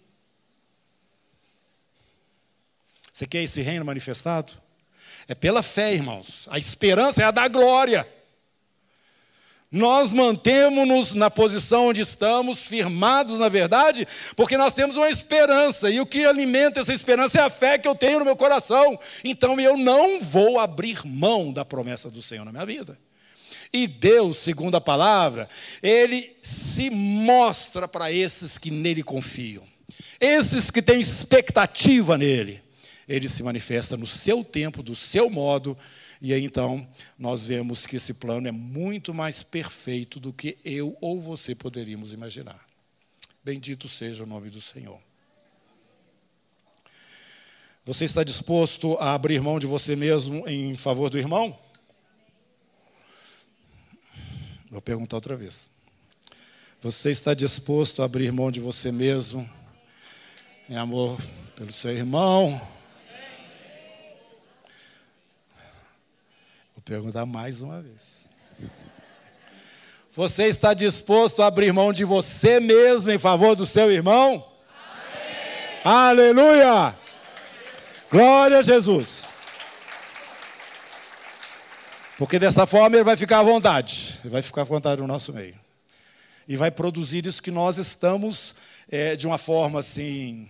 Você 3.12 3.28
quer 3.28 3.44
esse 3.44 3.62
reino 3.62 3.84
manifestado? 3.84 4.54
É 5.28 5.36
pela 5.36 5.62
fé, 5.62 5.94
irmãos. 5.94 6.48
A 6.50 6.58
esperança 6.58 7.22
é 7.22 7.26
a 7.26 7.32
da 7.32 7.50
glória. 7.50 8.10
Nós 9.76 10.14
mantemos-nos 10.14 11.14
na 11.14 11.30
posição 11.30 11.88
onde 11.88 12.00
estamos, 12.00 12.60
firmados 12.60 13.38
na 13.38 13.50
verdade, 13.50 14.08
porque 14.34 14.56
nós 14.56 14.74
temos 14.74 14.96
uma 14.96 15.10
esperança, 15.10 15.90
e 15.90 16.00
o 16.00 16.06
que 16.06 16.24
alimenta 16.24 16.80
essa 16.80 16.94
esperança 16.94 17.42
é 17.42 17.44
a 17.44 17.50
fé 17.50 17.78
que 17.78 17.86
eu 17.86 17.94
tenho 17.94 18.20
no 18.20 18.26
meu 18.26 18.38
coração. 18.38 18.98
Então 19.22 19.60
eu 19.60 19.76
não 19.76 20.22
vou 20.22 20.60
abrir 20.60 21.06
mão 21.06 21.52
da 21.52 21.66
promessa 21.66 22.10
do 22.10 22.22
Senhor 22.22 22.46
na 22.46 22.54
minha 22.54 22.66
vida. 22.66 22.98
E 23.74 23.86
Deus, 23.86 24.38
segundo 24.38 24.76
a 24.76 24.82
palavra, 24.82 25.50
ele 25.84 26.38
se 26.42 26.90
mostra 26.90 27.86
para 27.86 28.10
esses 28.10 28.58
que 28.58 28.72
nele 28.72 29.04
confiam, 29.04 29.64
esses 30.22 30.72
que 30.72 30.82
têm 30.82 31.02
expectativa 31.02 32.18
nele. 32.18 32.64
Ele 33.08 33.28
se 33.28 33.44
manifesta 33.44 33.98
no 33.98 34.08
seu 34.08 34.42
tempo, 34.44 34.82
do 34.82 34.96
seu 34.96 35.30
modo, 35.30 35.78
e 36.26 36.34
aí 36.34 36.44
então 36.44 36.88
nós 37.20 37.46
vemos 37.46 37.86
que 37.86 37.98
esse 37.98 38.12
plano 38.12 38.48
é 38.48 38.52
muito 38.52 39.14
mais 39.14 39.44
perfeito 39.44 40.20
do 40.20 40.34
que 40.34 40.58
eu 40.66 40.98
ou 41.00 41.22
você 41.22 41.54
poderíamos 41.54 42.14
imaginar. 42.14 42.66
Bendito 43.44 43.88
seja 43.88 44.24
o 44.24 44.26
nome 44.26 44.50
do 44.50 44.60
Senhor. 44.60 45.00
Você 47.86 48.06
está 48.06 48.24
disposto 48.24 48.98
a 49.00 49.14
abrir 49.14 49.40
mão 49.40 49.60
de 49.60 49.68
você 49.68 49.96
mesmo 49.96 50.50
em 50.50 50.76
favor 50.76 51.12
do 51.12 51.20
irmão? 51.20 51.56
Vou 54.72 54.82
perguntar 54.82 55.18
outra 55.18 55.38
vez. 55.38 55.70
Você 56.82 57.12
está 57.12 57.36
disposto 57.36 58.02
a 58.02 58.06
abrir 58.06 58.32
mão 58.32 58.50
de 58.50 58.60
você 58.60 58.92
mesmo 58.92 59.48
em 60.68 60.76
amor 60.76 61.22
pelo 61.56 61.72
seu 61.72 61.92
irmão? 61.92 62.60
Perguntar 66.86 67.26
mais 67.26 67.64
uma 67.64 67.82
vez. 67.82 68.28
Você 70.14 70.46
está 70.46 70.74
disposto 70.74 71.42
a 71.42 71.48
abrir 71.48 71.74
mão 71.74 71.92
de 71.92 72.06
você 72.06 72.60
mesmo 72.60 73.12
em 73.12 73.18
favor 73.18 73.56
do 73.56 73.66
seu 73.66 73.92
irmão? 73.92 74.46
Amém. 75.84 75.98
Aleluia! 75.98 76.96
Glória 78.10 78.60
a 78.60 78.62
Jesus. 78.62 79.28
Porque 82.20 82.38
dessa 82.38 82.68
forma 82.68 82.96
ele 82.96 83.04
vai 83.04 83.18
ficar 83.18 83.40
à 83.40 83.44
vontade, 83.44 84.20
ele 84.24 84.32
vai 84.32 84.44
ficar 84.44 84.62
à 84.62 84.66
vontade 84.66 85.02
no 85.02 85.08
nosso 85.08 85.34
meio. 85.34 85.56
E 86.48 86.56
vai 86.56 86.70
produzir 86.70 87.26
isso 87.26 87.42
que 87.42 87.52
nós 87.52 87.80
estamos, 87.80 88.56
é, 88.90 89.16
de 89.16 89.26
uma 89.26 89.40
forma 89.40 89.80
assim, 89.80 90.48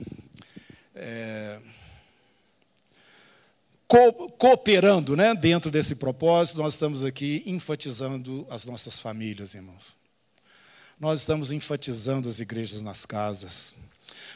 é, 0.94 1.60
co 3.96 4.30
cooperando 4.32 5.16
né, 5.16 5.34
dentro 5.34 5.72
desse 5.72 5.96
propósito, 5.96 6.58
nós 6.58 6.74
estamos 6.74 7.02
aqui 7.06 7.42
enfatizando 7.46 8.46
as 8.50 8.66
nossas 8.66 9.00
famílias, 9.00 9.56
irmãos. 9.56 9.96
Nós 11.00 11.20
estamos 11.20 11.50
enfatizando 11.50 12.28
as 12.28 12.42
igrejas 12.42 12.82
nas 12.82 13.06
casas. 13.06 13.74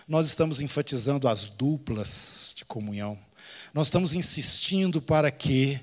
Nós 0.07 0.27
estamos 0.27 0.61
enfatizando 0.61 1.27
as 1.27 1.45
duplas 1.49 2.53
de 2.55 2.63
comunhão. 2.63 3.19
Nós 3.73 3.87
estamos 3.87 4.13
insistindo 4.13 5.01
para 5.01 5.29
que 5.29 5.81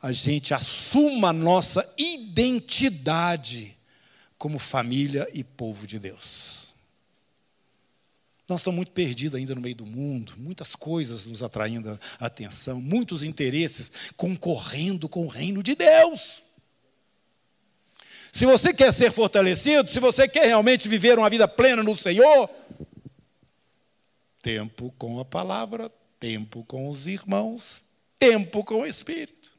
a 0.00 0.12
gente 0.12 0.54
assuma 0.54 1.30
a 1.30 1.32
nossa 1.32 1.84
identidade 1.98 3.76
como 4.38 4.60
família 4.60 5.28
e 5.32 5.42
povo 5.42 5.88
de 5.88 5.98
Deus. 5.98 6.61
Nós 8.52 8.60
estamos 8.60 8.76
muito 8.76 8.92
perdidos 8.92 9.38
ainda 9.38 9.54
no 9.54 9.62
meio 9.62 9.74
do 9.74 9.86
mundo, 9.86 10.34
muitas 10.36 10.76
coisas 10.76 11.24
nos 11.24 11.42
atraindo 11.42 11.98
a 12.20 12.26
atenção, 12.26 12.78
muitos 12.82 13.22
interesses 13.22 13.90
concorrendo 14.14 15.08
com 15.08 15.24
o 15.24 15.28
reino 15.28 15.62
de 15.62 15.74
Deus. 15.74 16.42
Se 18.30 18.44
você 18.44 18.74
quer 18.74 18.92
ser 18.92 19.10
fortalecido, 19.10 19.90
se 19.90 19.98
você 19.98 20.28
quer 20.28 20.44
realmente 20.44 20.86
viver 20.86 21.18
uma 21.18 21.30
vida 21.30 21.48
plena 21.48 21.82
no 21.82 21.96
Senhor, 21.96 22.50
tempo 24.42 24.92
com 24.98 25.18
a 25.18 25.24
palavra, 25.24 25.90
tempo 26.20 26.62
com 26.64 26.90
os 26.90 27.06
irmãos, 27.06 27.86
tempo 28.18 28.62
com 28.62 28.82
o 28.82 28.86
Espírito. 28.86 29.50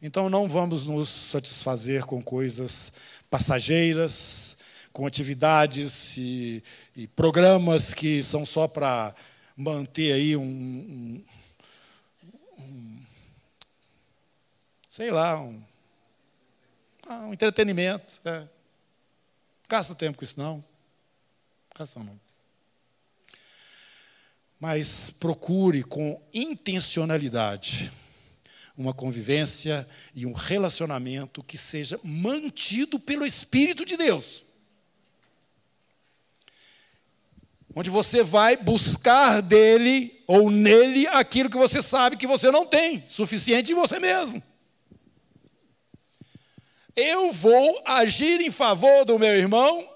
Então 0.00 0.30
não 0.30 0.48
vamos 0.48 0.84
nos 0.84 1.08
satisfazer 1.10 2.06
com 2.06 2.20
coisas 2.22 2.92
passageiras, 3.32 4.58
com 4.92 5.06
atividades 5.06 6.18
e, 6.18 6.62
e 6.94 7.06
programas 7.06 7.94
que 7.94 8.22
são 8.22 8.44
só 8.44 8.68
para 8.68 9.14
manter 9.56 10.12
aí 10.12 10.36
um, 10.36 10.42
um, 10.42 11.24
um, 12.58 13.06
sei 14.86 15.10
lá, 15.10 15.40
um, 15.40 15.62
ah, 17.08 17.20
um 17.20 17.32
entretenimento. 17.32 18.20
É. 18.22 18.46
Gasta 19.66 19.94
tempo 19.94 20.18
com 20.18 20.24
isso 20.24 20.38
não. 20.38 20.62
Gasta 21.74 22.00
não. 22.00 22.20
Mas 24.60 25.08
procure 25.08 25.82
com 25.82 26.22
intencionalidade 26.34 27.90
uma 28.76 28.94
convivência 28.94 29.86
e 30.14 30.24
um 30.24 30.32
relacionamento 30.32 31.42
que 31.42 31.58
seja 31.58 31.98
mantido 32.02 32.98
pelo 32.98 33.26
Espírito 33.26 33.84
de 33.84 33.96
Deus. 33.96 34.44
Onde 37.74 37.88
você 37.88 38.22
vai 38.22 38.56
buscar 38.56 39.40
dele 39.40 40.22
ou 40.26 40.50
nele 40.50 41.06
aquilo 41.06 41.48
que 41.48 41.56
você 41.56 41.82
sabe 41.82 42.16
que 42.16 42.26
você 42.26 42.50
não 42.50 42.66
tem, 42.66 43.02
suficiente 43.06 43.72
em 43.72 43.74
você 43.74 43.98
mesmo. 43.98 44.42
Eu 46.94 47.32
vou 47.32 47.82
agir 47.86 48.40
em 48.40 48.50
favor 48.50 49.04
do 49.04 49.18
meu 49.18 49.34
irmão 49.34 49.92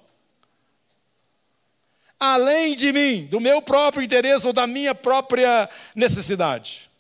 além 2.18 2.74
de 2.74 2.92
mim, 2.92 3.26
do 3.26 3.40
meu 3.40 3.60
próprio 3.60 4.02
interesse 4.02 4.46
ou 4.46 4.52
da 4.52 4.66
minha 4.66 4.94
própria 4.94 5.68
necessidade. 5.94 6.90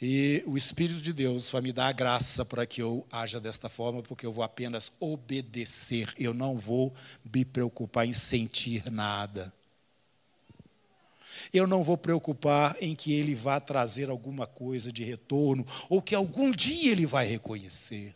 E 0.00 0.44
o 0.46 0.56
Espírito 0.56 1.02
de 1.02 1.12
Deus 1.12 1.50
vai 1.50 1.60
me 1.60 1.72
dar 1.72 1.88
a 1.88 1.92
graça 1.92 2.44
para 2.44 2.64
que 2.64 2.80
eu 2.80 3.04
haja 3.10 3.40
desta 3.40 3.68
forma, 3.68 4.00
porque 4.00 4.24
eu 4.24 4.32
vou 4.32 4.44
apenas 4.44 4.92
obedecer, 5.00 6.14
eu 6.16 6.32
não 6.32 6.56
vou 6.56 6.94
me 7.34 7.44
preocupar 7.44 8.06
em 8.06 8.12
sentir 8.12 8.88
nada. 8.92 9.52
Eu 11.52 11.66
não 11.66 11.82
vou 11.82 11.96
preocupar 11.96 12.76
em 12.80 12.94
que 12.94 13.12
ele 13.12 13.34
vá 13.34 13.58
trazer 13.58 14.08
alguma 14.08 14.46
coisa 14.46 14.92
de 14.92 15.02
retorno, 15.02 15.66
ou 15.88 16.00
que 16.00 16.14
algum 16.14 16.52
dia 16.52 16.92
ele 16.92 17.06
vai 17.06 17.26
reconhecer. 17.26 18.14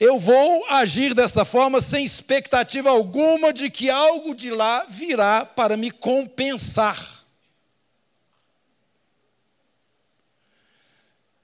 Eu 0.00 0.18
vou 0.18 0.64
agir 0.66 1.12
desta 1.12 1.44
forma 1.44 1.80
sem 1.80 2.04
expectativa 2.04 2.88
alguma 2.88 3.52
de 3.52 3.68
que 3.68 3.90
algo 3.90 4.32
de 4.32 4.50
lá 4.50 4.84
virá 4.86 5.44
para 5.44 5.76
me 5.76 5.90
compensar. 5.90 7.26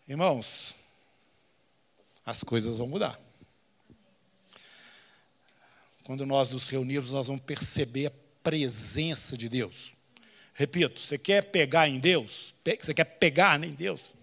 Irmãos, 0.06 0.76
as 2.24 2.44
coisas 2.44 2.76
vão 2.76 2.86
mudar. 2.86 3.18
Quando 6.04 6.24
nós 6.24 6.52
nos 6.52 6.68
reunirmos, 6.68 7.10
nós 7.10 7.26
vamos 7.26 7.42
perceber 7.42 8.06
a 8.06 8.12
presença 8.42 9.36
de 9.36 9.48
Deus. 9.48 9.94
Repito, 10.52 11.00
você 11.00 11.18
quer 11.18 11.42
pegar 11.50 11.88
em 11.88 11.98
Deus? 11.98 12.54
Você 12.80 12.94
quer 12.94 13.04
pegar 13.04 13.60
em 13.64 13.72
Deus? 13.72 14.14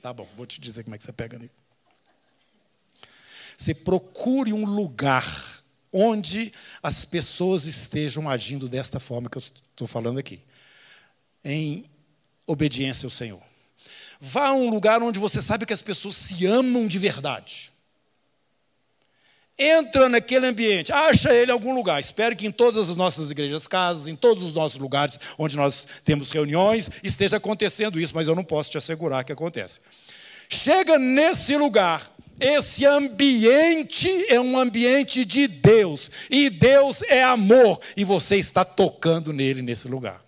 Tá 0.00 0.12
bom, 0.12 0.28
vou 0.36 0.46
te 0.46 0.60
dizer 0.60 0.84
como 0.84 0.94
é 0.94 0.98
que 0.98 1.04
você 1.04 1.12
pega 1.12 1.36
nele. 1.36 1.55
Você 3.56 3.74
procure 3.74 4.52
um 4.52 4.64
lugar 4.64 5.62
onde 5.92 6.52
as 6.82 7.04
pessoas 7.04 7.64
estejam 7.64 8.28
agindo 8.28 8.68
desta 8.68 9.00
forma 9.00 9.30
que 9.30 9.38
eu 9.38 9.42
estou 9.42 9.86
falando 9.88 10.18
aqui, 10.18 10.40
em 11.42 11.88
obediência 12.46 13.06
ao 13.06 13.10
Senhor. 13.10 13.42
Vá 14.20 14.48
a 14.48 14.52
um 14.52 14.70
lugar 14.70 15.02
onde 15.02 15.18
você 15.18 15.40
sabe 15.40 15.66
que 15.66 15.72
as 15.72 15.82
pessoas 15.82 16.16
se 16.16 16.44
amam 16.46 16.86
de 16.86 16.98
verdade. 16.98 17.72
Entra 19.58 20.06
naquele 20.06 20.46
ambiente, 20.46 20.92
acha 20.92 21.32
ele 21.32 21.50
em 21.50 21.54
algum 21.54 21.74
lugar. 21.74 21.98
Espero 21.98 22.36
que 22.36 22.46
em 22.46 22.50
todas 22.50 22.90
as 22.90 22.96
nossas 22.96 23.30
igrejas, 23.30 23.66
casas, 23.66 24.06
em 24.06 24.14
todos 24.14 24.44
os 24.44 24.52
nossos 24.52 24.78
lugares 24.78 25.18
onde 25.38 25.56
nós 25.56 25.86
temos 26.04 26.30
reuniões, 26.30 26.90
esteja 27.02 27.38
acontecendo 27.38 27.98
isso, 27.98 28.14
mas 28.14 28.28
eu 28.28 28.34
não 28.34 28.44
posso 28.44 28.70
te 28.70 28.76
assegurar 28.76 29.24
que 29.24 29.32
acontece. 29.32 29.80
Chega 30.48 30.98
nesse 30.98 31.56
lugar 31.56 32.16
esse 32.38 32.84
ambiente 32.84 34.08
é 34.28 34.38
um 34.38 34.58
ambiente 34.58 35.24
de 35.24 35.48
Deus, 35.48 36.10
e 36.30 36.50
Deus 36.50 37.02
é 37.02 37.22
amor, 37.22 37.80
e 37.96 38.04
você 38.04 38.36
está 38.36 38.64
tocando 38.64 39.32
nele 39.32 39.62
nesse 39.62 39.88
lugar. 39.88 40.22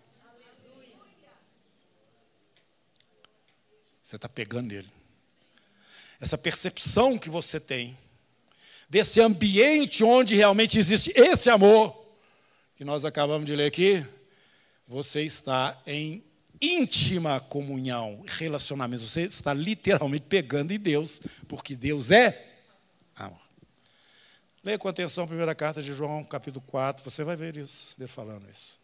Você 4.02 4.16
está 4.16 4.28
pegando 4.28 4.68
nele. 4.68 4.88
Essa 6.18 6.38
percepção 6.38 7.18
que 7.18 7.28
você 7.28 7.60
tem, 7.60 7.96
desse 8.88 9.20
ambiente 9.20 10.02
onde 10.02 10.34
realmente 10.34 10.78
existe 10.78 11.12
esse 11.14 11.50
amor, 11.50 12.06
que 12.74 12.84
nós 12.84 13.04
acabamos 13.04 13.44
de 13.44 13.54
ler 13.54 13.66
aqui, 13.66 14.04
você 14.86 15.22
está 15.24 15.78
em 15.86 16.24
íntima 16.60 17.40
comunhão, 17.40 18.22
relacionamento. 18.26 19.02
Você 19.02 19.22
está 19.22 19.54
literalmente 19.54 20.26
pegando 20.28 20.72
em 20.72 20.78
Deus, 20.78 21.20
porque 21.46 21.74
Deus 21.74 22.10
é 22.10 22.46
amor. 23.14 23.40
Leia 24.62 24.78
com 24.78 24.88
atenção 24.88 25.24
a 25.24 25.26
primeira 25.26 25.54
carta 25.54 25.82
de 25.82 25.92
João, 25.92 26.24
capítulo 26.24 26.64
4, 26.66 27.02
você 27.02 27.22
vai 27.22 27.36
ver 27.36 27.56
isso, 27.56 27.94
ele 27.98 28.08
falando 28.08 28.48
isso. 28.50 28.78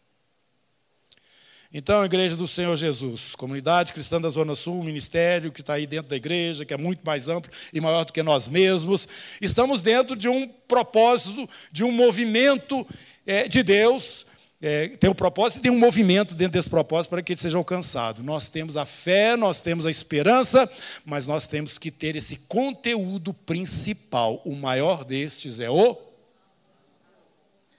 Então, 1.73 2.05
Igreja 2.05 2.37
do 2.37 2.47
Senhor 2.47 2.75
Jesus, 2.77 3.35
comunidade 3.35 3.91
cristã 3.91 4.21
da 4.21 4.29
Zona 4.29 4.55
Sul, 4.55 4.81
ministério 4.81 5.51
que 5.51 5.59
está 5.59 5.73
aí 5.73 5.85
dentro 5.85 6.09
da 6.09 6.15
igreja, 6.15 6.63
que 6.63 6.73
é 6.73 6.77
muito 6.77 7.01
mais 7.05 7.27
amplo 7.27 7.51
e 7.73 7.81
maior 7.81 8.05
do 8.05 8.13
que 8.13 8.23
nós 8.23 8.47
mesmos, 8.47 9.07
estamos 9.41 9.81
dentro 9.81 10.15
de 10.15 10.29
um 10.29 10.47
propósito, 10.47 11.49
de 11.71 11.83
um 11.83 11.91
movimento 11.91 12.87
é, 13.25 13.47
de 13.47 13.61
Deus 13.61 14.25
é, 14.65 14.87
tem 14.87 15.07
um 15.09 15.13
propósito 15.13 15.59
e 15.59 15.61
tem 15.61 15.71
um 15.71 15.77
movimento 15.77 16.33
dentro 16.33 16.53
desse 16.53 16.69
propósito 16.69 17.11
para 17.11 17.21
que 17.21 17.33
ele 17.33 17.41
seja 17.41 17.55
alcançado. 17.55 18.23
Nós 18.23 18.49
temos 18.49 18.75
a 18.75 18.83
fé, 18.83 19.37
nós 19.37 19.61
temos 19.61 19.85
a 19.85 19.91
esperança, 19.91 20.67
mas 21.05 21.27
nós 21.27 21.45
temos 21.45 21.77
que 21.77 21.91
ter 21.91 22.15
esse 22.15 22.37
conteúdo 22.37 23.31
principal. 23.31 24.41
O 24.43 24.55
maior 24.55 25.05
destes 25.05 25.59
é 25.59 25.69
o 25.69 25.95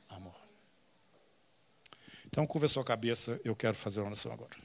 amor. 0.09 0.35
Então, 2.29 2.47
curva 2.47 2.67
a 2.67 2.69
sua 2.69 2.85
cabeça, 2.85 3.41
eu 3.45 3.57
quero 3.57 3.75
fazer 3.75 4.01
uma 4.01 4.11
oração 4.11 4.31
agora. 4.31 4.57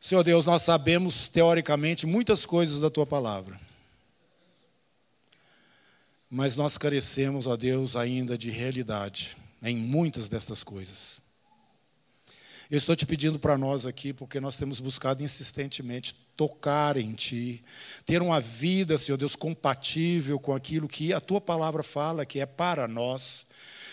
Senhor 0.00 0.22
Deus, 0.22 0.46
nós 0.46 0.62
sabemos 0.62 1.28
teoricamente 1.28 2.06
muitas 2.06 2.46
coisas 2.46 2.80
da 2.80 2.88
tua 2.88 3.06
palavra. 3.06 3.60
Mas 6.30 6.56
nós 6.56 6.78
carecemos, 6.78 7.46
ó 7.46 7.56
Deus, 7.56 7.94
ainda 7.94 8.38
de 8.38 8.50
realidade 8.50 9.36
em 9.66 9.76
muitas 9.76 10.28
destas 10.28 10.62
coisas. 10.62 11.20
Eu 12.68 12.78
estou 12.78 12.96
te 12.96 13.06
pedindo 13.06 13.38
para 13.38 13.56
nós 13.56 13.86
aqui, 13.86 14.12
porque 14.12 14.40
nós 14.40 14.56
temos 14.56 14.80
buscado 14.80 15.22
insistentemente 15.22 16.14
tocar 16.36 16.96
em 16.96 17.12
Ti, 17.12 17.62
ter 18.04 18.20
uma 18.20 18.40
vida, 18.40 18.98
Senhor 18.98 19.16
Deus, 19.16 19.36
compatível 19.36 20.38
com 20.40 20.52
aquilo 20.52 20.88
que 20.88 21.12
a 21.12 21.20
Tua 21.20 21.40
palavra 21.40 21.84
fala, 21.84 22.26
que 22.26 22.40
é 22.40 22.46
para 22.46 22.88
nós. 22.88 23.46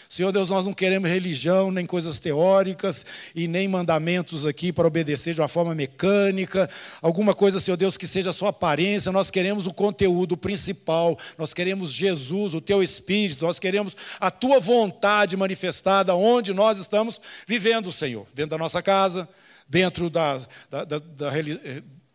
Senhor 0.08 0.32
Deus, 0.32 0.50
nós 0.50 0.66
não 0.66 0.74
queremos 0.74 1.10
religião, 1.10 1.72
nem 1.72 1.86
coisas 1.86 2.20
teóricas 2.20 3.06
e 3.34 3.48
nem 3.48 3.68
mandamentos 3.68 4.46
aqui 4.46 4.72
para 4.72 4.88
obedecer 4.88 5.34
de 5.34 5.42
uma 5.42 5.48
forma 5.48 5.74
mecânica, 5.74 6.70
alguma 7.02 7.34
coisa, 7.34 7.60
Senhor 7.60 7.78
Deus, 7.78 7.98
que 7.98 8.08
seja 8.08 8.32
só 8.32 8.48
aparência. 8.48 9.12
Nós 9.12 9.32
queremos 9.32 9.66
o 9.66 9.74
conteúdo 9.74 10.38
principal, 10.38 11.18
nós 11.38 11.54
queremos 11.54 11.92
Jesus, 11.92 12.54
o 12.54 12.62
Teu 12.62 12.84
Espírito, 12.84 13.46
nós 13.46 13.60
queremos 13.60 13.96
a 14.20 14.30
Tua 14.30 14.60
vontade 14.60 15.38
manifestada 15.38 16.16
onde 16.16 16.54
nós 16.54 16.80
estamos 16.80 17.20
vivendo, 17.48 17.92
Senhor, 17.92 18.28
dentro 18.34 18.52
da 18.52 18.58
nossa 18.58 18.82
casa, 18.82 19.28
dentro 19.68 20.10
da, 20.10 20.38
da, 20.70 20.84
da, 20.84 21.00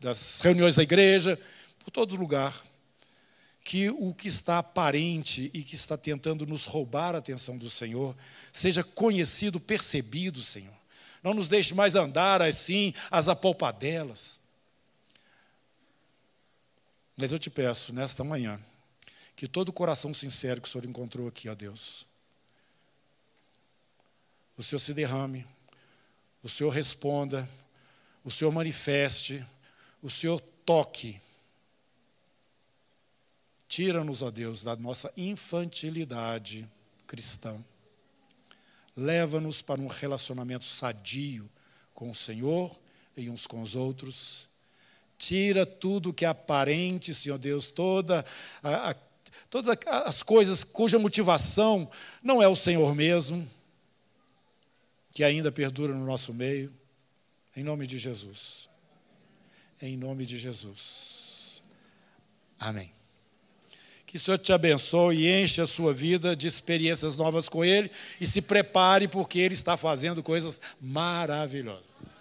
das 0.01 0.41
reuniões 0.41 0.77
da 0.77 0.83
igreja, 0.83 1.39
por 1.85 1.91
todo 1.91 2.15
lugar 2.15 2.68
que 3.69 3.91
o 3.91 4.15
que 4.15 4.29
está 4.29 4.61
aparente 4.61 5.51
e 5.53 5.63
que 5.63 5.75
está 5.75 5.95
tentando 5.95 6.47
nos 6.47 6.65
roubar 6.65 7.15
a 7.15 7.19
atenção 7.19 7.59
do 7.59 7.69
Senhor 7.69 8.17
seja 8.51 8.83
conhecido, 8.83 9.61
percebido, 9.61 10.43
Senhor. 10.43 10.73
Não 11.23 11.35
nos 11.35 11.49
deixe 11.49 11.75
mais 11.75 11.95
andar 11.95 12.41
assim, 12.41 12.95
as 13.11 13.29
apalpadelas. 13.29 14.41
Mas 17.15 17.31
eu 17.31 17.39
te 17.39 17.51
peço, 17.51 17.93
nesta 17.93 18.25
manhã, 18.25 18.59
que 19.37 19.47
todo 19.47 19.69
o 19.69 19.73
coração 19.75 20.15
sincero 20.15 20.63
que 20.63 20.69
o 20.69 20.73
Senhor 20.73 20.87
encontrou 20.87 21.29
aqui, 21.29 21.47
ó 21.51 21.55
Deus, 21.55 22.07
o 24.57 24.63
Senhor 24.63 24.81
se 24.81 24.95
derrame, 24.95 25.47
o 26.43 26.49
Senhor 26.49 26.71
responda, 26.71 27.47
o 28.25 28.31
Senhor 28.31 28.51
manifeste, 28.51 29.45
o 30.03 30.09
Senhor 30.09 30.41
toque 30.65 31.21
Tira-nos, 33.69 34.23
ó 34.23 34.31
Deus, 34.31 34.63
da 34.63 34.75
nossa 34.75 35.13
infantilidade 35.15 36.67
cristã. 37.07 37.63
Leva-nos 38.97 39.61
para 39.61 39.81
um 39.81 39.87
relacionamento 39.87 40.65
sadio 40.65 41.49
com 41.95 42.11
o 42.11 42.15
Senhor 42.15 42.75
e 43.17 43.29
uns 43.29 43.47
com 43.47 43.61
os 43.61 43.77
outros. 43.77 44.49
Tira 45.19 45.67
tudo 45.67 46.15
que 46.15 46.25
é 46.25 46.29
aparente, 46.29 47.15
Senhor 47.15 47.39
Deus, 47.39 47.69
toda 47.69 48.25
a, 48.63 48.91
a, 48.91 48.95
todas 49.51 49.77
as 49.87 50.23
coisas 50.23 50.65
cuja 50.65 50.99
motivação 50.99 51.91
não 52.23 52.43
é 52.43 52.49
o 52.49 52.57
Senhor 52.57 52.95
mesmo, 52.95 53.49
que 55.13 55.23
ainda 55.23 55.53
perdura 55.53 55.93
no 55.93 56.07
nosso 56.07 56.33
meio. 56.33 56.73
Em 57.55 57.63
nome 57.63 57.87
de 57.87 57.99
Jesus. 57.99 58.69
Em 59.83 59.97
nome 59.97 60.25
de 60.25 60.39
Jesus. 60.39 61.63
Amém. 62.59 62.98
Que 64.09 64.17
o 64.17 64.21
Senhor 64.21 64.39
te 64.39 64.55
abençoe 64.55 65.19
e 65.19 65.43
enche 65.43 65.61
a 65.61 65.67
sua 65.67 65.93
vida 65.93 66.35
de 66.35 66.49
experiências 66.49 67.15
novas 67.15 67.47
com 67.47 67.63
Ele 67.63 67.91
e 68.19 68.27
se 68.27 68.41
prepare, 68.41 69.07
porque 69.07 69.39
Ele 69.39 69.53
está 69.53 69.77
fazendo 69.77 70.23
coisas 70.23 70.59
maravilhosas. 70.81 72.17